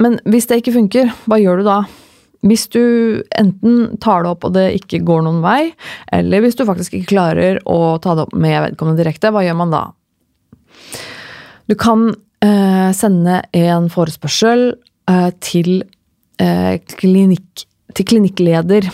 [0.04, 1.80] Men hvis det ikke funker, hva gjør du da?
[2.44, 2.84] Hvis du
[3.40, 5.72] enten tar det opp og det ikke går noen vei,
[6.12, 9.56] eller hvis du faktisk ikke klarer å ta det opp med vedkommende direkte, hva gjør
[9.62, 9.84] man da?
[11.72, 12.10] Du kan
[12.44, 14.72] eh, sende en forespørsel
[15.10, 15.84] eh, til,
[16.42, 18.90] eh, klinikk, til klinikkleder.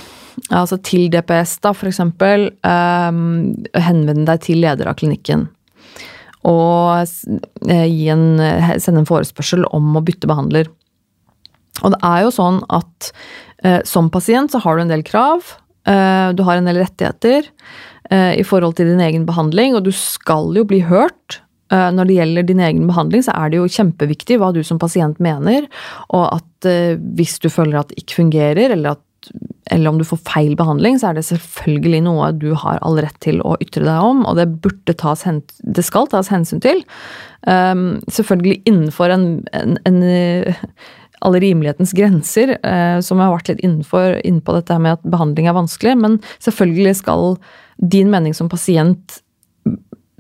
[0.56, 2.50] Altså til DPS, da, for eksempel.
[2.64, 3.22] Eh,
[3.88, 5.48] henvende deg til leder av klinikken.
[6.48, 7.06] Og
[7.68, 8.26] eh, en,
[8.80, 10.72] sende en forespørsel om å bytte behandler.
[11.84, 13.12] Og det er jo sånn at
[13.64, 15.56] eh, som pasient så har du en del krav.
[15.90, 17.48] du har en del rettigheter
[18.12, 21.40] i forhold til din egen behandling, og du skal jo bli hørt.
[21.70, 24.82] Eh, når det gjelder din egen behandling, så er det jo kjempeviktig hva du som
[24.82, 25.68] pasient mener,
[26.10, 29.06] og at eh, hvis du føler at det ikke fungerer, eller at
[29.70, 33.18] eller om du får feil behandling, så er det selvfølgelig noe du har all rett
[33.22, 36.80] til å ytre deg om, og det burde tas det skal tas hensyn til.
[37.44, 40.00] Um, selvfølgelig innenfor en, en, en
[41.20, 42.56] alle rimelighetens grenser,
[43.04, 46.96] som jeg har vært litt innenfor, innenpå dette med at behandling er vanskelig, men selvfølgelig
[47.04, 47.36] skal
[47.92, 49.20] din mening som pasient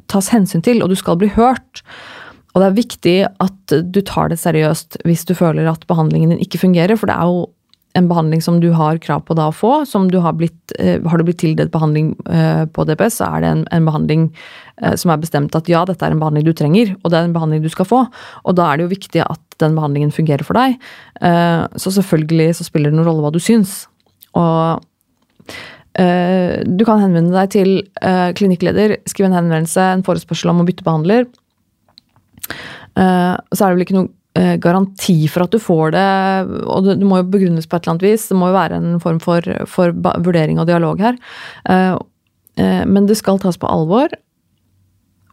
[0.10, 1.84] tas hensyn til, og du skal bli hørt.
[2.54, 6.44] Og det er viktig at du tar det seriøst hvis du føler at behandlingen din
[6.44, 7.48] ikke fungerer, for det er jo
[7.98, 9.86] en behandling som du har krav på da å få.
[9.86, 13.42] som du Har blitt, eh, har du blitt tildelt behandling eh, på DPS, så er
[13.42, 14.30] det en, en, behandling
[14.82, 17.24] eh, som er bestemt at ja, dette er en behandling du trenger, og det er
[17.26, 18.06] en behandling du skal få.
[18.46, 20.78] Og da er det jo viktig at den behandlingen fungerer for deg.
[21.76, 23.90] Så selvfølgelig så spiller det noen rolle hva du syns.
[24.40, 24.80] Og
[26.00, 27.70] du kan henvende deg til
[28.40, 31.26] klinikkleder, skrive en henvendelse, en forespørsel om å bytte behandler.
[32.96, 36.10] Så er det vel ikke noe Eh, garanti for at du får det,
[36.70, 38.28] og det, må jo begrunnes på et eller annet vis.
[38.30, 41.18] Det må jo være en form for, for vurdering og dialog her.
[41.66, 41.96] Eh,
[42.62, 44.14] eh, men det skal tas på alvor.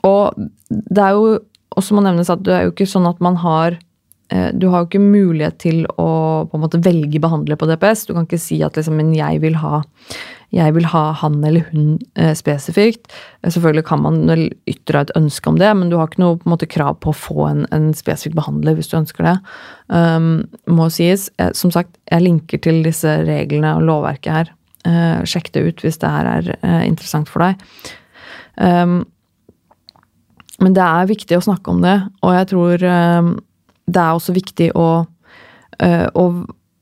[0.09, 1.37] Og det er jo
[1.77, 3.79] også må nevnes at det er jo ikke sånn at man har
[4.27, 6.07] du har jo ikke mulighet til å
[6.51, 8.09] på en måte velge behandler på DPS.
[8.09, 9.85] Du kan ikke si at liksom, men jeg vil ha
[10.55, 13.09] jeg vil ha han eller hun eh, spesifikt.
[13.43, 16.39] Eh, selvfølgelig kan man vel ytre et ønske om det, men du har ikke noe
[16.49, 19.35] måte, krav på å få en, en, spesifikk behandler hvis du ønsker det.
[19.91, 21.29] Um, må sies.
[21.43, 24.55] Eh, som sagt, jeg linker til disse reglene og lovverket her.
[24.87, 27.63] Uh, sjekk det ut hvis det her er uh, interessant for deg.
[28.55, 29.01] Um,
[30.63, 33.33] men det er viktig å snakke om det, og jeg tror um,
[33.91, 34.87] det er også viktig å,
[35.83, 36.25] uh, å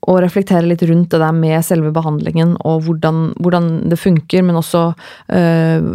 [0.04, 4.60] og reflektere litt rundt det der med selve behandlingen og hvordan, hvordan det funker, men
[4.60, 4.86] også
[5.32, 5.90] øh,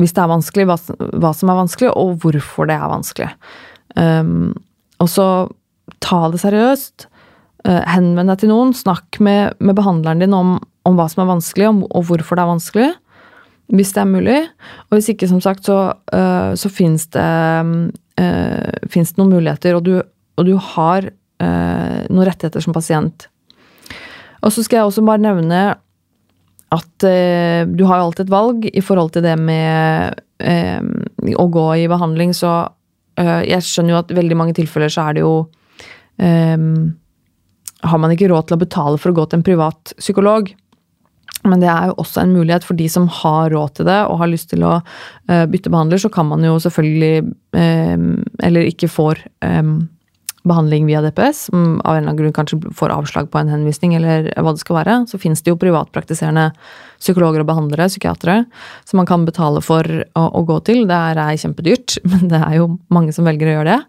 [0.00, 0.76] hvis det er vanskelig, hva,
[1.20, 3.30] hva, som er vanskelig, og hvorfor det er vanskelig.
[3.96, 4.52] Um,
[5.02, 5.26] og så
[6.04, 7.08] ta det seriøst.
[7.68, 8.72] Uh, henvend deg til noen.
[8.76, 10.56] Snakk med, med behandleren din om,
[10.88, 12.90] om, hva som er vanskelig, om, og hvorfor det er vanskelig.
[13.72, 14.38] Hvis det er mulig.
[14.88, 15.80] Og hvis ikke, som sagt, så,
[16.14, 17.28] uh, så fins det,
[18.20, 19.98] uh, det, noen muligheter, og du,
[20.38, 21.12] og du har
[21.42, 23.24] noen rettigheter som pasient
[24.42, 25.62] og så skal jeg også bare nevne
[26.72, 30.80] at eh, du har jo alltid et valg i forhold til det med eh,
[31.36, 32.54] å gå i behandling, så
[33.20, 35.34] eh, jeg skjønner jo at i veldig mange tilfeller så er det jo
[36.22, 36.58] eh,
[37.82, 40.52] Har man ikke råd til å betale for å gå til en privat psykolog.
[41.42, 44.20] Men det er jo også en mulighet for de som har råd til det og
[44.20, 47.24] har lyst til å uh, bytte behandler, så kan man jo selvfølgelig
[47.58, 48.04] um,
[48.38, 49.24] Eller ikke får
[50.48, 53.94] behandling via DPS, som av en eller annen grunn kanskje får avslag på en henvisning,
[53.98, 56.48] eller hva det skal være, så finnes det jo privatpraktiserende
[57.02, 58.42] psykologer og behandlere, psykiatere,
[58.88, 60.84] som man kan betale for å, å gå til.
[60.90, 63.80] Det er kjempedyrt, men det er jo mange som velger å gjøre det.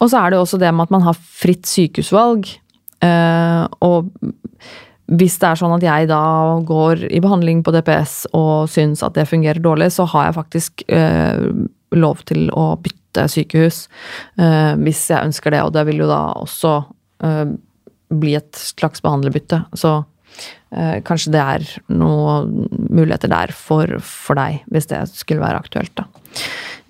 [0.00, 2.48] Og så er det også det med at man har fritt sykehusvalg.
[3.04, 4.08] Eh, og
[5.10, 6.22] hvis det er sånn at jeg da
[6.66, 10.84] går i behandling på DPS og syns at det fungerer dårlig, så har jeg faktisk
[10.88, 11.50] eh,
[11.98, 13.88] lov til å bytte bytte sykehus
[14.38, 16.76] uh, hvis jeg ønsker det, og det vil jo da også
[17.24, 17.44] uh,
[18.10, 19.64] bli et slags behandlerbytte.
[19.74, 20.00] Så
[20.70, 26.04] kanskje det er noen muligheter der for, for, deg, hvis det skulle være aktuelt, da.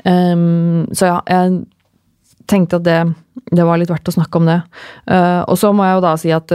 [0.04, 2.98] Um, så ja, jeg tenkte at det,
[3.48, 4.58] det, var litt verdt å snakke om det.
[5.08, 6.52] og så må jeg jo da si at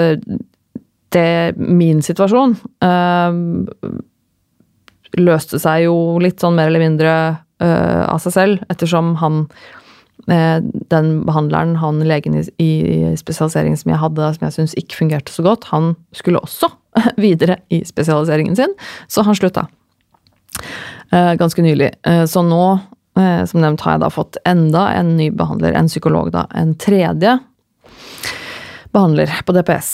[1.18, 2.54] det min situasjon
[5.22, 7.16] løste seg jo litt sånn mer eller mindre
[7.64, 9.46] uh, av seg selv, ettersom han
[10.32, 10.60] uh,
[10.92, 12.72] Den behandleren, han legen i, i
[13.20, 16.72] spesialiseringen som jeg hadde, som jeg syns ikke fungerte så godt, han skulle også
[17.26, 18.76] videre i spesialiseringen sin,
[19.12, 19.68] så han slutta.
[21.14, 21.92] Uh, ganske nylig.
[22.32, 22.66] så nå,
[23.16, 26.42] som nevnt, har jeg da fått enda en ny behandler, en psykolog, da.
[26.52, 27.38] En tredje
[28.92, 29.92] behandler på DPS.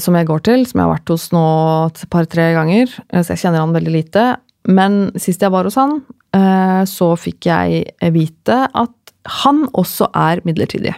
[0.00, 1.44] som jeg går til, som jeg har vært hos nå
[1.90, 2.88] et par-tre ganger.
[3.12, 4.24] Så jeg kjenner han veldig lite.
[4.70, 6.00] Men sist jeg var hos han,
[6.36, 10.94] eh, så fikk jeg vite at han også er midlertidig.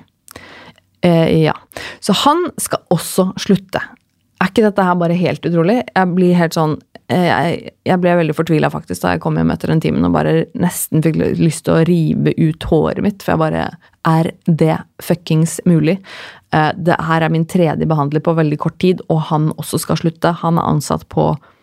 [1.05, 1.55] Eh, ja.
[2.01, 3.81] Så han skal også slutte.
[4.41, 5.83] Er ikke dette her bare helt utrolig?
[5.95, 6.79] Jeg blir helt sånn
[7.13, 10.17] eh, jeg, jeg ble veldig fortvila faktisk da jeg kom hjem etter den timen og
[10.17, 13.67] bare nesten fikk lyst til å rive ut håret mitt, for jeg bare
[14.05, 15.99] Er det fuckings mulig?
[16.53, 20.31] Det her er min tredje behandler på veldig kort tid, og han også skal slutte.
[20.45, 21.54] Han er ansatt på eh,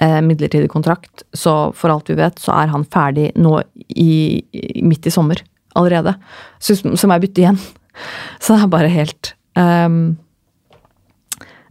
[0.00, 3.58] midlertidig kontrakt, så for alt vi vet, så er han ferdig nå
[4.00, 4.40] i,
[4.80, 5.42] midt i sommer
[5.76, 6.14] allerede.
[6.58, 7.60] Så, som er bytte igjen.
[8.40, 10.16] Så det er bare helt um,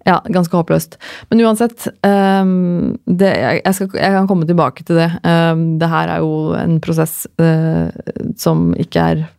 [0.06, 0.98] ja, ganske håpløst.
[1.30, 5.10] Men uansett, um, det, jeg, jeg, skal, jeg, kan komme tilbake til det.
[5.24, 7.90] Um, det her er jo en prosess uh,
[8.40, 9.30] som ikke er eh,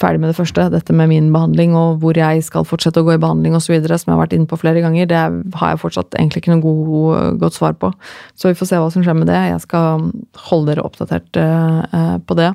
[0.00, 3.14] ferdig med det første, dette med min behandling og hvor jeg skal fortsette å gå
[3.16, 5.20] i behandling osv., som jeg har vært inne på flere ganger, det
[5.58, 7.92] har jeg fortsatt egentlig ikke noe god, godt svar på.
[8.36, 9.38] Så vi får se hva som skjer med det.
[9.52, 10.10] Jeg skal
[10.50, 12.50] holde dere oppdatert eh, på det.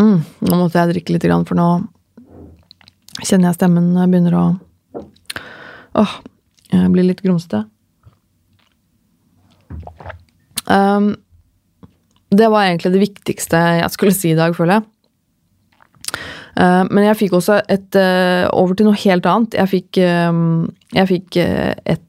[0.00, 1.70] Mm, nå måtte jeg drikke litt, for nå
[3.20, 4.48] kjenner jeg stemmen begynner å
[6.00, 6.12] Åh,
[6.70, 7.64] bli litt grumsete.
[10.70, 11.16] Um,
[12.30, 14.88] det var egentlig det viktigste jeg skulle si i dag, føler jeg.
[16.58, 19.54] Uh, men jeg fikk også et uh, Over til noe helt annet.
[19.56, 20.66] Jeg fikk, uh,
[20.96, 22.06] jeg fikk et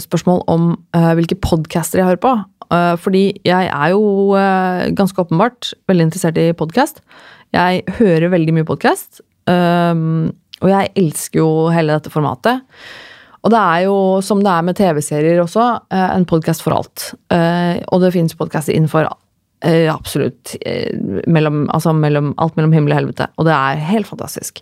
[0.00, 0.70] spørsmål om
[1.18, 2.30] hvilke podcaster jeg hører på.
[3.04, 4.32] fordi jeg er jo
[4.96, 7.02] ganske åpenbart veldig interessert i podkast.
[7.52, 9.20] Jeg hører veldig mye podkast.
[9.46, 12.64] og jeg elsker jo hele dette formatet.
[13.40, 17.14] Og det er jo, som det er med TV-serier også, eh, en podkast for alt.
[17.32, 19.08] Eh, og det finnes podkaster innenfor
[19.64, 20.56] eh, absolutt
[21.26, 23.26] mellom, altså mellom, alt mellom himmel og helvete.
[23.38, 24.60] Og det er helt fantastisk.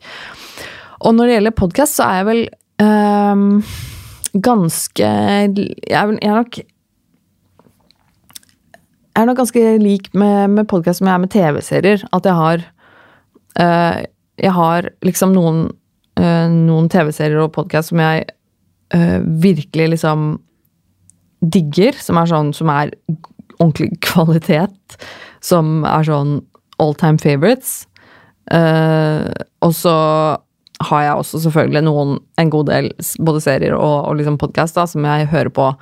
[1.01, 2.43] Og når det gjelder podkast, så er jeg vel
[2.83, 3.62] um,
[4.38, 5.53] ganske jeg er,
[5.88, 6.67] jeg er, nok Jeg
[9.23, 11.99] er nok ganske lik med, med podkast som jeg er med TV-serier.
[12.14, 12.59] At jeg har
[13.59, 14.03] uh,
[14.38, 15.71] Jeg har liksom noen,
[16.19, 18.27] uh, noen TV-serier og podkast som jeg
[18.94, 20.29] uh, virkelig liksom
[21.40, 22.92] digger, som er sånn som er
[23.59, 24.98] ordentlig kvalitet,
[25.44, 26.38] som er sånn
[26.83, 27.83] all time favorites.
[28.48, 29.29] Uh,
[29.64, 29.94] og så
[30.88, 32.92] har jeg også selvfølgelig noen, en god del
[33.27, 35.72] både serier og, og liksom podkast som jeg hører på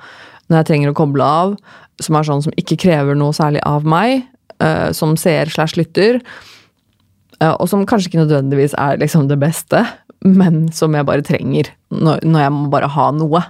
[0.47, 1.53] når jeg trenger å koble av,
[2.01, 4.25] som er sånn som ikke krever noe særlig av meg,
[4.63, 6.21] uh, som seer slash lytter,
[7.41, 9.83] uh, og som kanskje ikke nødvendigvis er liksom det beste,
[10.25, 13.43] men som jeg bare trenger når, når jeg må bare ha noe.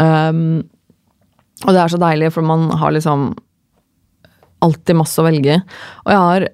[0.00, 0.64] Um,
[1.64, 3.32] og det er så deilig, for man har liksom
[4.64, 5.60] alltid masse å velge.
[6.04, 6.46] Og jeg har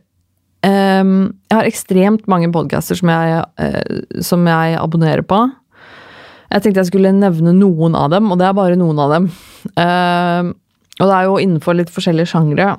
[1.04, 1.14] um,
[1.48, 5.40] Jeg har ekstremt mange podcaster som jeg, uh, som jeg abonnerer på.
[6.50, 9.30] Jeg tenkte jeg skulle nevne noen av dem, og det er bare noen av dem.
[9.78, 10.50] Uh,
[11.00, 12.74] og det er jo innenfor litt forskjellige sjangre.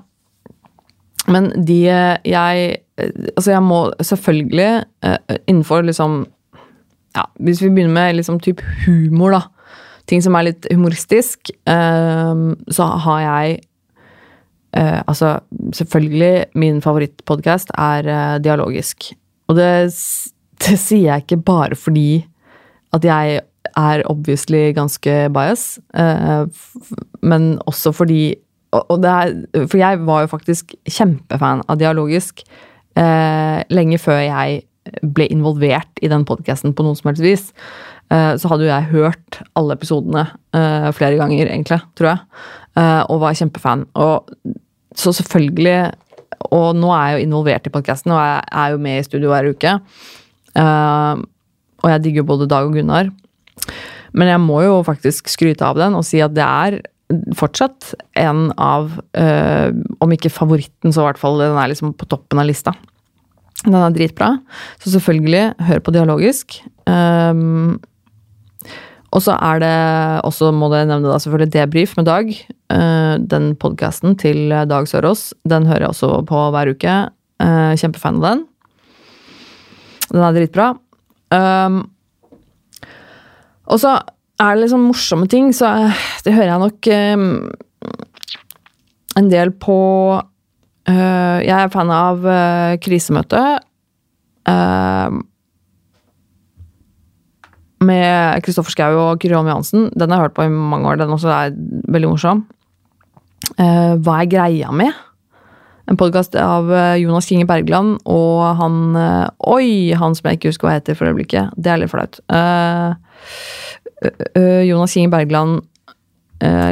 [1.32, 2.72] Men de jeg
[3.36, 4.70] Altså, jeg må selvfølgelig
[5.06, 6.26] uh, innenfor liksom
[7.12, 9.42] Ja, hvis vi begynner med liksom type humor, da.
[10.08, 13.60] Ting som er litt humoristisk, uh, så har jeg
[14.72, 15.42] Altså,
[15.76, 19.10] selvfølgelig, min favorittpodkast er dialogisk.
[19.52, 19.66] Og det,
[20.64, 22.22] det sier jeg ikke bare fordi
[22.96, 23.42] at jeg
[23.76, 25.66] er obviously ganske bias,
[27.22, 28.22] men også fordi
[28.72, 32.44] og det er, For jeg var jo faktisk kjempefan av dialogisk
[33.00, 34.62] eh, lenge før jeg
[35.06, 37.46] ble involvert i den podkasten på noe som helst vis.
[38.12, 40.26] Eh, så hadde jo jeg hørt alle episodene
[40.58, 42.24] eh, flere ganger, egentlig, tror jeg,
[42.82, 43.86] eh, og var kjempefan.
[43.96, 44.32] Og
[44.98, 45.94] så selvfølgelig
[46.52, 49.30] Og nå er jeg jo involvert i podkasten, og jeg er jo med i studio
[49.30, 49.76] hver uke.
[50.58, 51.22] Eh,
[51.82, 53.12] og jeg digger både Dag og Gunnar.
[54.18, 56.80] Men jeg må jo faktisk skryte av den og si at det er
[57.38, 59.70] fortsatt en av, øh,
[60.02, 62.74] om ikke favoritten, så i hvert fall den er liksom på toppen av lista.
[63.66, 64.34] Den er dritbra.
[64.82, 66.58] Så selvfølgelig, hør på dialogisk.
[66.90, 67.80] Um,
[69.12, 69.76] og så er det
[70.26, 72.32] også, må jeg nevne da, selvfølgelig Debrif med Dag.
[72.74, 75.34] Uh, den podkasten til Dag Sørås.
[75.46, 76.96] Den hører jeg også på hver uke.
[77.44, 78.46] Uh, kjempefan av den.
[80.10, 80.72] Den er dritbra.
[81.32, 81.84] Um,
[83.72, 84.00] og så
[84.42, 87.26] er det liksom morsomme ting, så eh, det hører jeg nok um,
[89.20, 89.80] en del på
[90.18, 93.44] uh, Jeg er fan av uh, Krisemøte.
[94.48, 95.20] Uh,
[97.82, 99.88] med Kristoffer Schou og Kyrre Holm Johansen.
[99.98, 101.00] Den har jeg hørt på i mange år.
[101.02, 101.56] Den også er
[101.90, 102.44] veldig morsom.
[103.58, 104.94] Hva er greia med?
[105.90, 106.70] En podkast av
[107.02, 108.94] Jonas Kinge Bergland og han
[109.50, 109.98] Oi!
[109.98, 111.58] Han som jeg ikke husker hva heter for øyeblikket.
[111.58, 112.22] Det er litt flaut.
[114.66, 115.62] Jonas Kinge Bergland,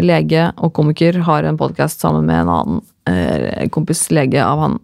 [0.02, 4.78] lege og komiker, har en podkast sammen med en annen kompis lege av han,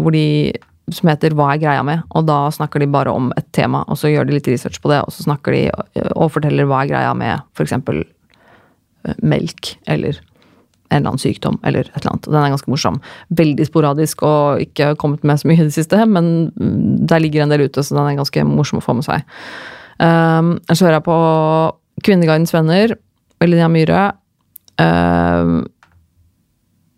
[0.00, 0.52] hvor de
[0.92, 3.96] som heter 'Hva er greia med?' Og da snakker de bare om et tema, og
[3.96, 5.70] så gjør de litt research på det, og så snakker de
[6.16, 7.72] og forteller hva er greia med f.eks.
[9.22, 10.18] melk, eller
[10.90, 12.26] en eller annen sykdom, eller et eller annet.
[12.28, 13.00] Den er ganske morsom.
[13.34, 16.52] Veldig sporadisk og ikke kommet med så mye i det siste, men
[17.06, 19.24] der ligger en del ute, så den er ganske morsom å få med seg.
[19.98, 21.18] Um, så hører jeg på
[22.02, 22.96] Kvinneguidens venner,
[23.44, 24.04] Linnea Myhre.
[24.80, 25.62] Uh,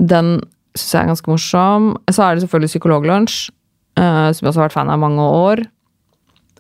[0.01, 0.39] den
[0.77, 1.93] syns jeg er ganske morsom.
[2.13, 3.37] Så er det selvfølgelig Psykologlunsj,
[4.01, 5.65] uh, som jeg også har vært fan av i mange år.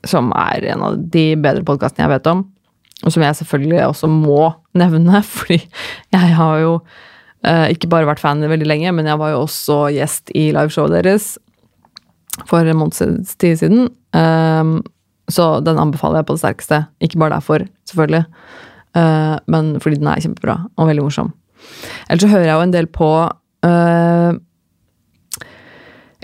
[0.07, 2.47] Som er en av de bedre podkastene jeg vet om.
[3.05, 6.81] Og som jeg selvfølgelig også må nevne, fordi jeg har jo
[7.47, 10.97] Uh, ikke bare vært fan veldig lenge, men jeg var jo også gjest i liveshowet
[10.97, 11.27] deres
[12.49, 13.87] for en måneds tid siden.
[14.17, 14.81] Um,
[15.33, 16.81] så den anbefaler jeg på det sterkeste.
[17.03, 18.25] Ikke bare derfor, selvfølgelig,
[18.99, 21.33] uh, men fordi den er kjempebra og veldig morsom.
[22.09, 23.13] Ellers så hører jeg jo en del på
[23.67, 24.43] uh,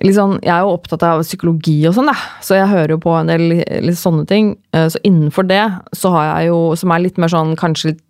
[0.02, 2.08] Sånn, jeg er jo opptatt av psykologi og sånn,
[2.42, 3.44] så jeg hører jo på en del
[3.86, 4.48] litt sånne ting.
[4.74, 5.60] Så innenfor det
[5.94, 8.00] så har jeg jo, som er litt mer sånn kanskje litt,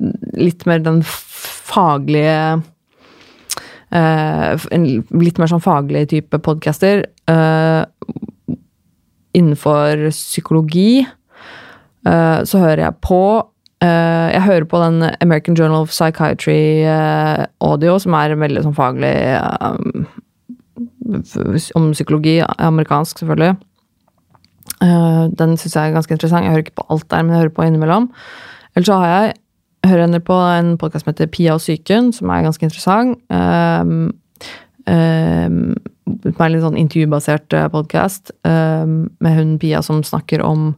[0.41, 2.63] litt mer den faglige
[3.93, 4.87] Uh, en
[5.21, 7.05] litt mer sånn faglig type podcaster.
[7.29, 7.85] Uh,
[9.35, 13.25] innenfor psykologi uh, så hører jeg på
[13.83, 16.87] Jeg hører på den American Journal of Psychiatry
[17.59, 19.11] audio, som er veldig sånn faglig
[21.75, 22.37] om psykologi.
[22.63, 23.57] Amerikansk, selvfølgelig.
[25.35, 26.47] den syns jeg er ganske interessant.
[26.47, 28.07] Jeg hører ikke på alt der, men jeg hører på innimellom.
[28.77, 29.35] Eller så har jeg
[29.87, 33.19] hører henne på en podkast som heter Pia og psyken, som er ganske interessant.
[33.31, 34.13] Um,
[34.87, 35.75] um,
[36.07, 40.73] er en litt sånn intervjubasert eh, podkast ehm, med hun Pia som snakker om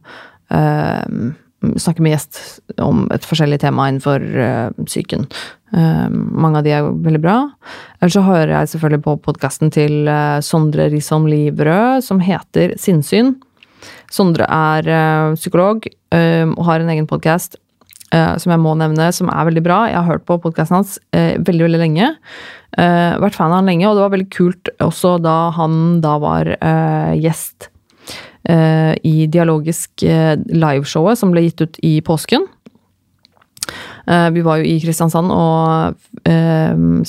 [0.49, 1.33] um,
[1.65, 2.37] Snakker med gjest
[2.83, 5.23] om et forskjellig tema innenfor uh, psyken.
[5.73, 7.37] mange av de er veldig bra.
[7.97, 13.33] Eller så hører jeg selvfølgelig på podkasten til uh, Sondre Risholm Livrød, som heter Sinnsyn.
[14.13, 17.57] Sondre er psykolog og har en egen podkast
[18.15, 19.83] uh, som jeg må nevne, som er veldig bra.
[19.91, 22.11] Jeg har hørt på podkasten hans uh, veldig, veldig lenge.
[22.75, 26.17] Uh, vært fan av han lenge, og det var veldig kult også da han da
[26.23, 26.51] var
[27.15, 27.71] gjest
[28.45, 32.43] i Dialogisk liveshowet som ble gitt ut i påsken.
[34.05, 35.97] Vi var jo i Kristiansand og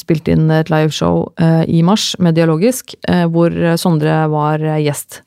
[0.00, 1.26] spilte inn et liveshow
[1.68, 2.96] i mars med Dialogisk,
[3.34, 5.20] hvor Sondre var gjest.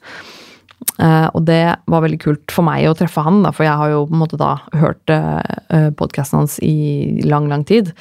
[1.00, 3.92] Uh, og det var veldig kult for meg å treffe han, da, for jeg har
[3.94, 5.40] jo på en måte da hørt uh,
[5.72, 7.94] eh, podkasten hans i lang, lang tid.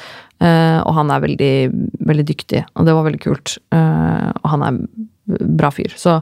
[0.43, 1.55] Uh, og han er veldig,
[2.11, 3.57] veldig dyktig, og det var veldig kult.
[3.75, 4.81] Og han er
[5.59, 5.95] bra fyr.
[5.99, 6.21] Så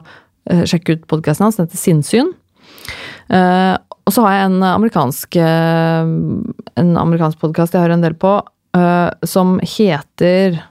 [0.69, 2.29] sjekk ut podkasten hans, den heter Sinnsyn.
[3.27, 8.37] og så har jeg en amerikansk en amerikansk podkast jeg hører en del på,
[9.27, 10.61] som heter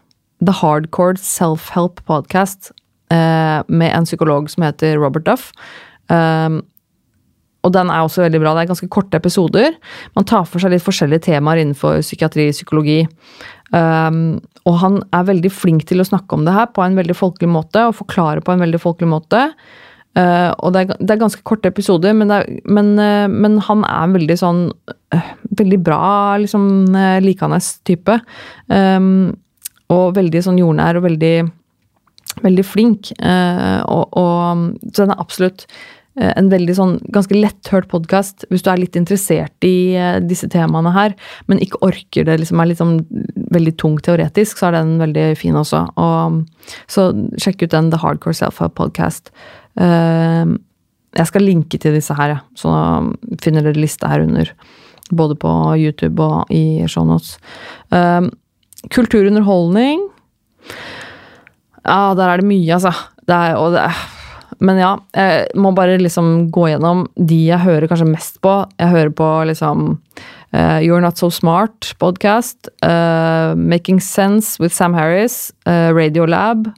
[0.40, 2.72] The Hardcore Self-Help Podcast
[3.10, 5.52] med en psykolog som heter Robert Duff.
[6.10, 6.60] Um,
[7.66, 8.52] og den er også veldig bra.
[8.54, 9.74] Det er ganske korte episoder.
[10.16, 13.00] Man tar for seg litt forskjellige temaer innenfor psykiatri, psykologi.
[13.74, 14.38] Um,
[14.68, 17.50] og han er veldig flink til å snakke om det her på en veldig folkelig
[17.50, 19.42] måte, og forklare på en veldig folkelig måte.
[20.16, 23.82] Uh, og det er, det er, ganske korte episoder, men, er, men, uh, men han
[23.84, 24.62] er veldig sånn
[25.12, 26.92] uh, Veldig bra, liksom
[27.24, 27.56] likende
[27.88, 28.18] type.
[28.68, 29.30] Um,
[29.94, 31.36] og veldig sånn jordnær og veldig
[32.44, 33.12] veldig flink.
[33.20, 35.64] Og, og, så den er absolutt
[36.16, 40.48] Eh, en veldig sånn ganske letthørt podkast hvis du er litt interessert i eh, disse
[40.52, 41.12] temaene her,
[41.50, 42.96] men ikke orker det, liksom er litt sånn
[43.52, 45.82] veldig tung teoretisk, så er den veldig fin også.
[46.00, 46.40] Og,
[46.92, 47.10] så
[47.42, 49.30] sjekk ut den The Hardcore Self-Help Podcast.
[49.76, 52.72] Jeg skal linke til disse her, så
[53.44, 54.50] finner dere lista her under.
[55.12, 57.36] Både på YouTube og i shownotes.
[58.92, 60.02] Kulturunderholdning
[61.86, 62.92] Ja, der er det mye, altså.
[63.26, 63.86] Det er, og det
[64.64, 68.54] men ja, jeg må bare liksom gå gjennom de jeg hører kanskje mest på.
[68.80, 69.88] Jeg hører på liksom
[70.54, 72.70] uh, You're Not So Smart podcast.
[72.80, 75.52] Uh, Making Sense with Sam Harris.
[75.66, 76.72] Uh, Radiolab.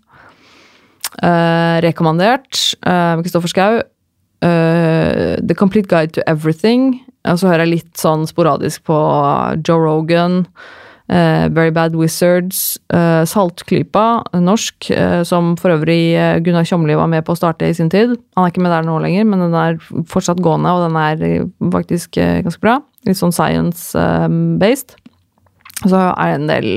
[1.18, 3.80] rekommandert med Kristoffer Schou.
[4.40, 7.00] The Complete Guide to Everything.
[7.26, 8.98] Og så hører jeg litt sånn sporadisk på
[9.66, 10.44] Joe Rogan.
[11.08, 16.12] Uh, Very Bad Wizards, uh, Saltklypa, norsk, uh, som for øvrig
[16.44, 18.12] Gunnar Tjomli var med på å starte i sin tid.
[18.36, 19.78] Han er ikke med der nå lenger, men den er
[20.12, 22.76] fortsatt gående, og den er faktisk ganske bra.
[23.08, 24.98] Litt sånn science-based.
[25.86, 26.68] Så er det en del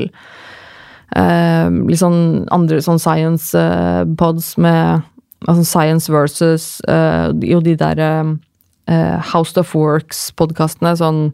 [1.90, 5.04] litt sånn andre sånn science-pods med
[5.44, 8.00] altså Science versus Jo, de der
[9.34, 11.34] House of Works-podkastene, sånn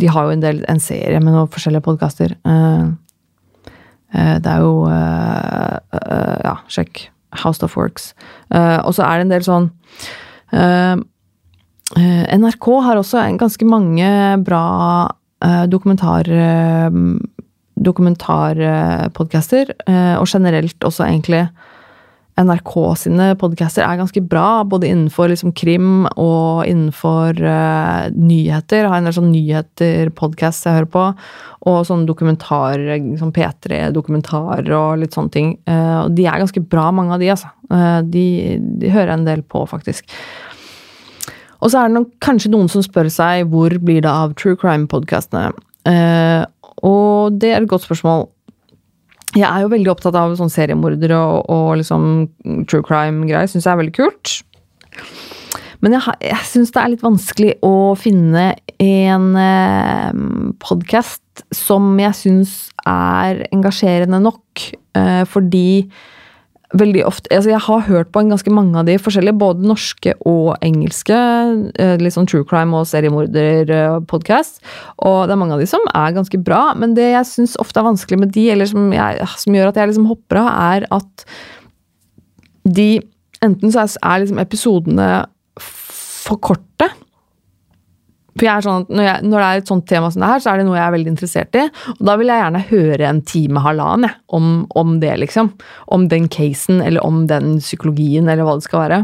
[0.00, 2.34] de har jo en, del, en serie med noen forskjellige podkaster.
[2.48, 2.92] Uh,
[4.16, 5.76] uh, det er jo uh,
[6.44, 7.08] Ja, sjekk.
[7.42, 8.10] House of Works.
[8.52, 9.66] og så er det en del sånn
[12.36, 14.08] NRK har også ganske mange
[14.44, 14.64] bra
[15.72, 16.28] dokumentar
[17.72, 19.72] dokumentarpodcaster,
[20.20, 21.48] og generelt også egentlig
[22.42, 28.82] NRK sine podcaster er ganske bra, både innenfor liksom krim og innenfor uh, nyheter.
[28.82, 31.04] Jeg har en del sånn nyheter-podkast jeg hører på,
[31.70, 32.82] og sånn dokumentar,
[33.20, 35.52] sånn P3-dokumentarer og litt sånne ting.
[35.68, 37.52] Uh, og de er ganske bra, mange av de, altså.
[37.72, 38.26] Uh, de,
[38.82, 40.16] de, hører jeg en del på, faktisk.
[41.62, 44.58] Og så er det nok kanskje noen som spør seg hvor blir det av true
[44.58, 45.52] crime-podkastene.
[46.82, 48.26] og det er et godt spørsmål.
[49.32, 53.48] Jeg er jo veldig opptatt av sånn seriemordere og, og liksom true crime-greier.
[53.48, 54.34] Syns jeg er veldig kult.
[55.82, 58.52] Men jeg, jeg syns det er litt vanskelig å finne
[58.82, 60.20] en eh,
[60.62, 62.54] podkast som jeg syns
[62.86, 64.66] er engasjerende nok.
[64.98, 65.88] Eh, fordi
[66.78, 70.14] veldig ofte altså Jeg har hørt på en ganske mange av de forskjellige, både norske
[70.28, 71.18] og engelske.
[71.76, 74.62] Eh, litt sånn true crime og seriemorder-podkast.
[75.04, 77.80] Og det er mange av de som er ganske bra, men det jeg syns ofte
[77.80, 80.88] er vanskelig med de, eller som, jeg, som gjør at jeg liksom hopper av, er
[81.00, 81.26] at
[82.68, 82.90] de
[83.42, 85.06] Enten så er liksom episodene
[85.58, 86.86] for korte,
[88.32, 90.42] for jeg er sånn når, jeg, når, det er et sånt tema som det her,
[90.42, 91.64] så er det noe jeg er veldig interessert i.
[91.98, 95.52] Og da vil jeg gjerne høre en time, halvannen, om, om, det, liksom.
[95.92, 99.02] Om den casen, eller om den psykologien, eller hva det skal være.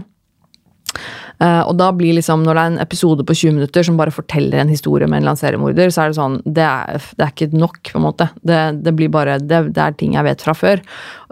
[1.39, 4.15] Uh, og da blir liksom, når det er en episode på 20 minutter som bare
[4.15, 7.61] forteller en historie med en seriemorder, så er det sånn Det er, det er ikke
[7.61, 8.31] nok, på en måte.
[8.43, 10.83] Det, det blir bare det, det, er ting jeg vet fra før.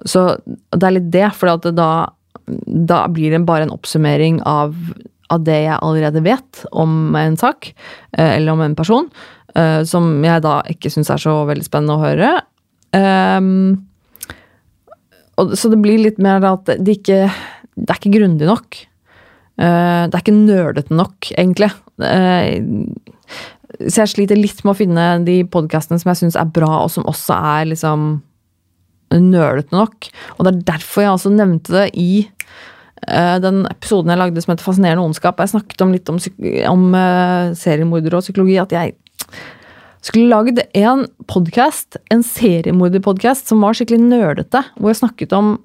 [0.07, 1.91] Så det er litt det, for da,
[2.47, 4.77] da blir det bare en oppsummering av
[5.33, 7.73] av det jeg allerede vet om en sak,
[8.17, 9.09] eh, eller om en person,
[9.55, 12.33] eh, som jeg da ikke syns er så veldig spennende å høre.
[12.97, 13.87] Um,
[15.37, 17.27] så det blir litt mer at det ikke
[17.77, 18.77] Det er ikke grundig nok.
[19.61, 21.69] Uh, det er ikke nerdete nok, egentlig.
[23.85, 26.89] Så jeg sliter litt med å finne de podkastene som jeg syns er bra, og
[26.95, 28.07] som også er liksom
[29.13, 30.09] nerdete nok.
[30.39, 34.55] Og det er derfor jeg også nevnte det i Eh, den episoden jeg lagde som
[34.55, 36.17] heter Fascinerende ondskap, jeg snakket om litt om,
[36.71, 38.95] om uh, seriemordere og psykologi, at jeg
[40.07, 44.63] skulle lagd en podkast, en seriemorderpodkast, som var skikkelig nerdete.
[44.79, 45.57] Hvor jeg snakket om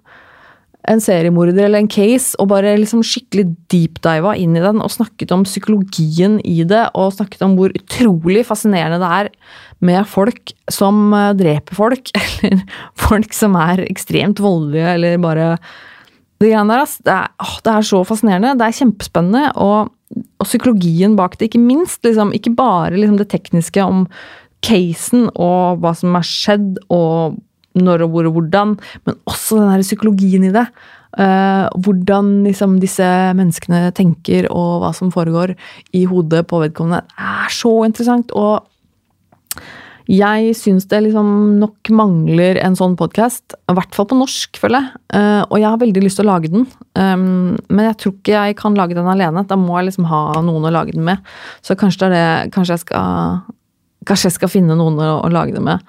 [0.89, 4.81] en seriemorder eller en case, og bare liksom skikkelig deepdiva inn i den.
[4.81, 9.31] Og snakket om psykologien i det, og snakket om hvor utrolig fascinerende det er
[9.85, 12.11] med folk som eh, dreper folk,
[12.41, 12.65] eller
[12.97, 15.53] folk som er ekstremt voldelige, eller bare
[16.41, 18.55] det greiene der, det er, det er, så fascinerende.
[18.59, 19.43] Det er kjempespennende.
[19.61, 19.91] Og,
[20.41, 22.01] og psykologien bak det, ikke minst.
[22.05, 24.07] Liksom, ikke bare liksom, det tekniske om
[24.65, 27.37] casen og hva som har skjedd, og
[27.77, 28.73] når og hvor og hvordan,
[29.07, 30.65] men også den der psykologien i det.
[31.11, 35.55] Uh, hvordan liksom, disse menneskene tenker, og hva som foregår
[35.97, 38.31] i hodet på vedkommende, er så interessant.
[38.31, 38.63] Og
[40.09, 41.27] jeg syns det liksom
[41.61, 43.55] nok mangler en sånn podkast.
[43.69, 45.01] I hvert fall på norsk, føler jeg.
[45.13, 46.67] Uh, og jeg har veldig lyst til å lage den.
[46.97, 49.45] Men jeg tror ikke jeg kan lage den alene.
[49.47, 51.21] Da må jeg liksom ha noen å lage den med.
[51.65, 53.39] Så kanskje, det er det, kanskje, jeg, skal,
[54.09, 55.85] kanskje jeg skal finne noen å, å lage den med.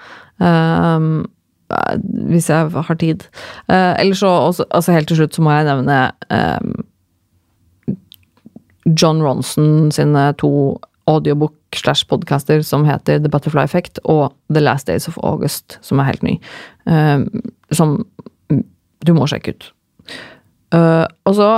[2.30, 3.26] Hvis jeg har tid.
[3.66, 4.30] Uh, eller så,
[4.68, 6.00] altså helt til slutt, så må jeg nevne
[8.86, 10.52] John Ronson sine to
[11.10, 16.00] audiobook slash podcaster som heter The Butterfly Effect og The Last Days of August, som
[16.00, 16.36] er helt ny.
[16.86, 17.26] Uh,
[17.72, 17.98] som
[19.02, 19.68] du må sjekke ut.
[20.74, 21.52] Uh, og så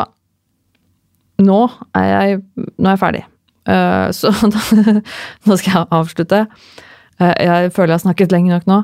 [1.43, 1.65] Nå
[1.99, 2.35] er jeg,
[2.79, 3.21] nå er jeg ferdig.
[3.67, 4.31] Uh, så
[5.49, 6.45] nå skal jeg avslutte.
[7.19, 8.77] jeg føler jeg har snakket lenge nok nå.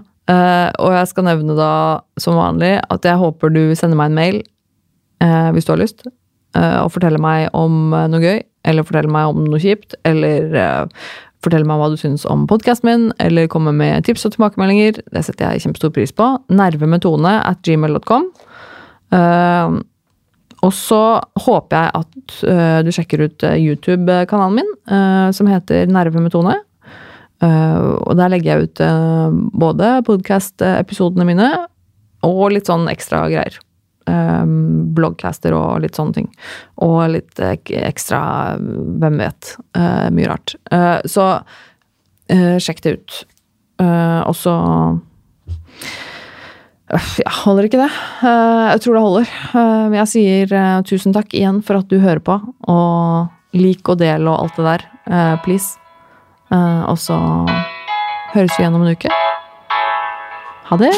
[0.79, 1.71] og jeg skal nevne da,
[2.19, 4.43] som vanlig, at jeg håper du sender meg en mail
[5.55, 6.03] hvis du har lyst,
[6.59, 11.11] og fortelle meg om noe gøy eller fortelle meg om noe kjipt, eller uh,
[11.45, 15.01] fortelle meg hva du syns om podkasten min, eller komme med tips og tilbakemeldinger.
[15.01, 16.33] Det setter jeg kjempestor pris på.
[16.53, 18.29] Nervemetone at gmail.com.
[19.11, 19.79] Uh, eh,
[20.61, 24.75] og så håper jeg at uh, du sjekker ut YouTube-kanalen min,
[25.33, 26.59] som heter Nervemetone.
[27.41, 28.81] og der legger jeg ut
[29.57, 31.49] både podkast-episodene mine
[32.29, 33.57] og litt sånn ekstra greier
[34.11, 36.29] um, bloggcaster og litt sånne ting.
[36.83, 38.21] Og litt ekstra
[38.61, 39.55] Hvem vet.
[39.77, 40.57] Uh, mye rart.
[40.73, 43.21] Uh, så uh, sjekk det ut.
[43.81, 44.53] og så
[46.91, 47.93] ja, holder ikke det?
[48.21, 49.31] jeg tror det holder.
[49.95, 50.53] jeg sier
[50.85, 52.37] tusen takk igjen for at du hører på,
[52.69, 54.85] og lik og del og alt det der.
[55.47, 55.79] please.
[56.53, 57.17] og så
[58.35, 59.15] høres vi igjen om en uke.
[60.69, 60.93] Ha det!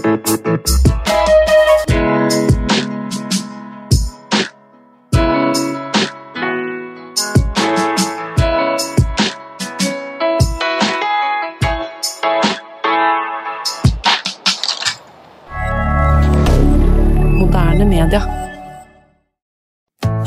[0.00, 1.17] Thank you.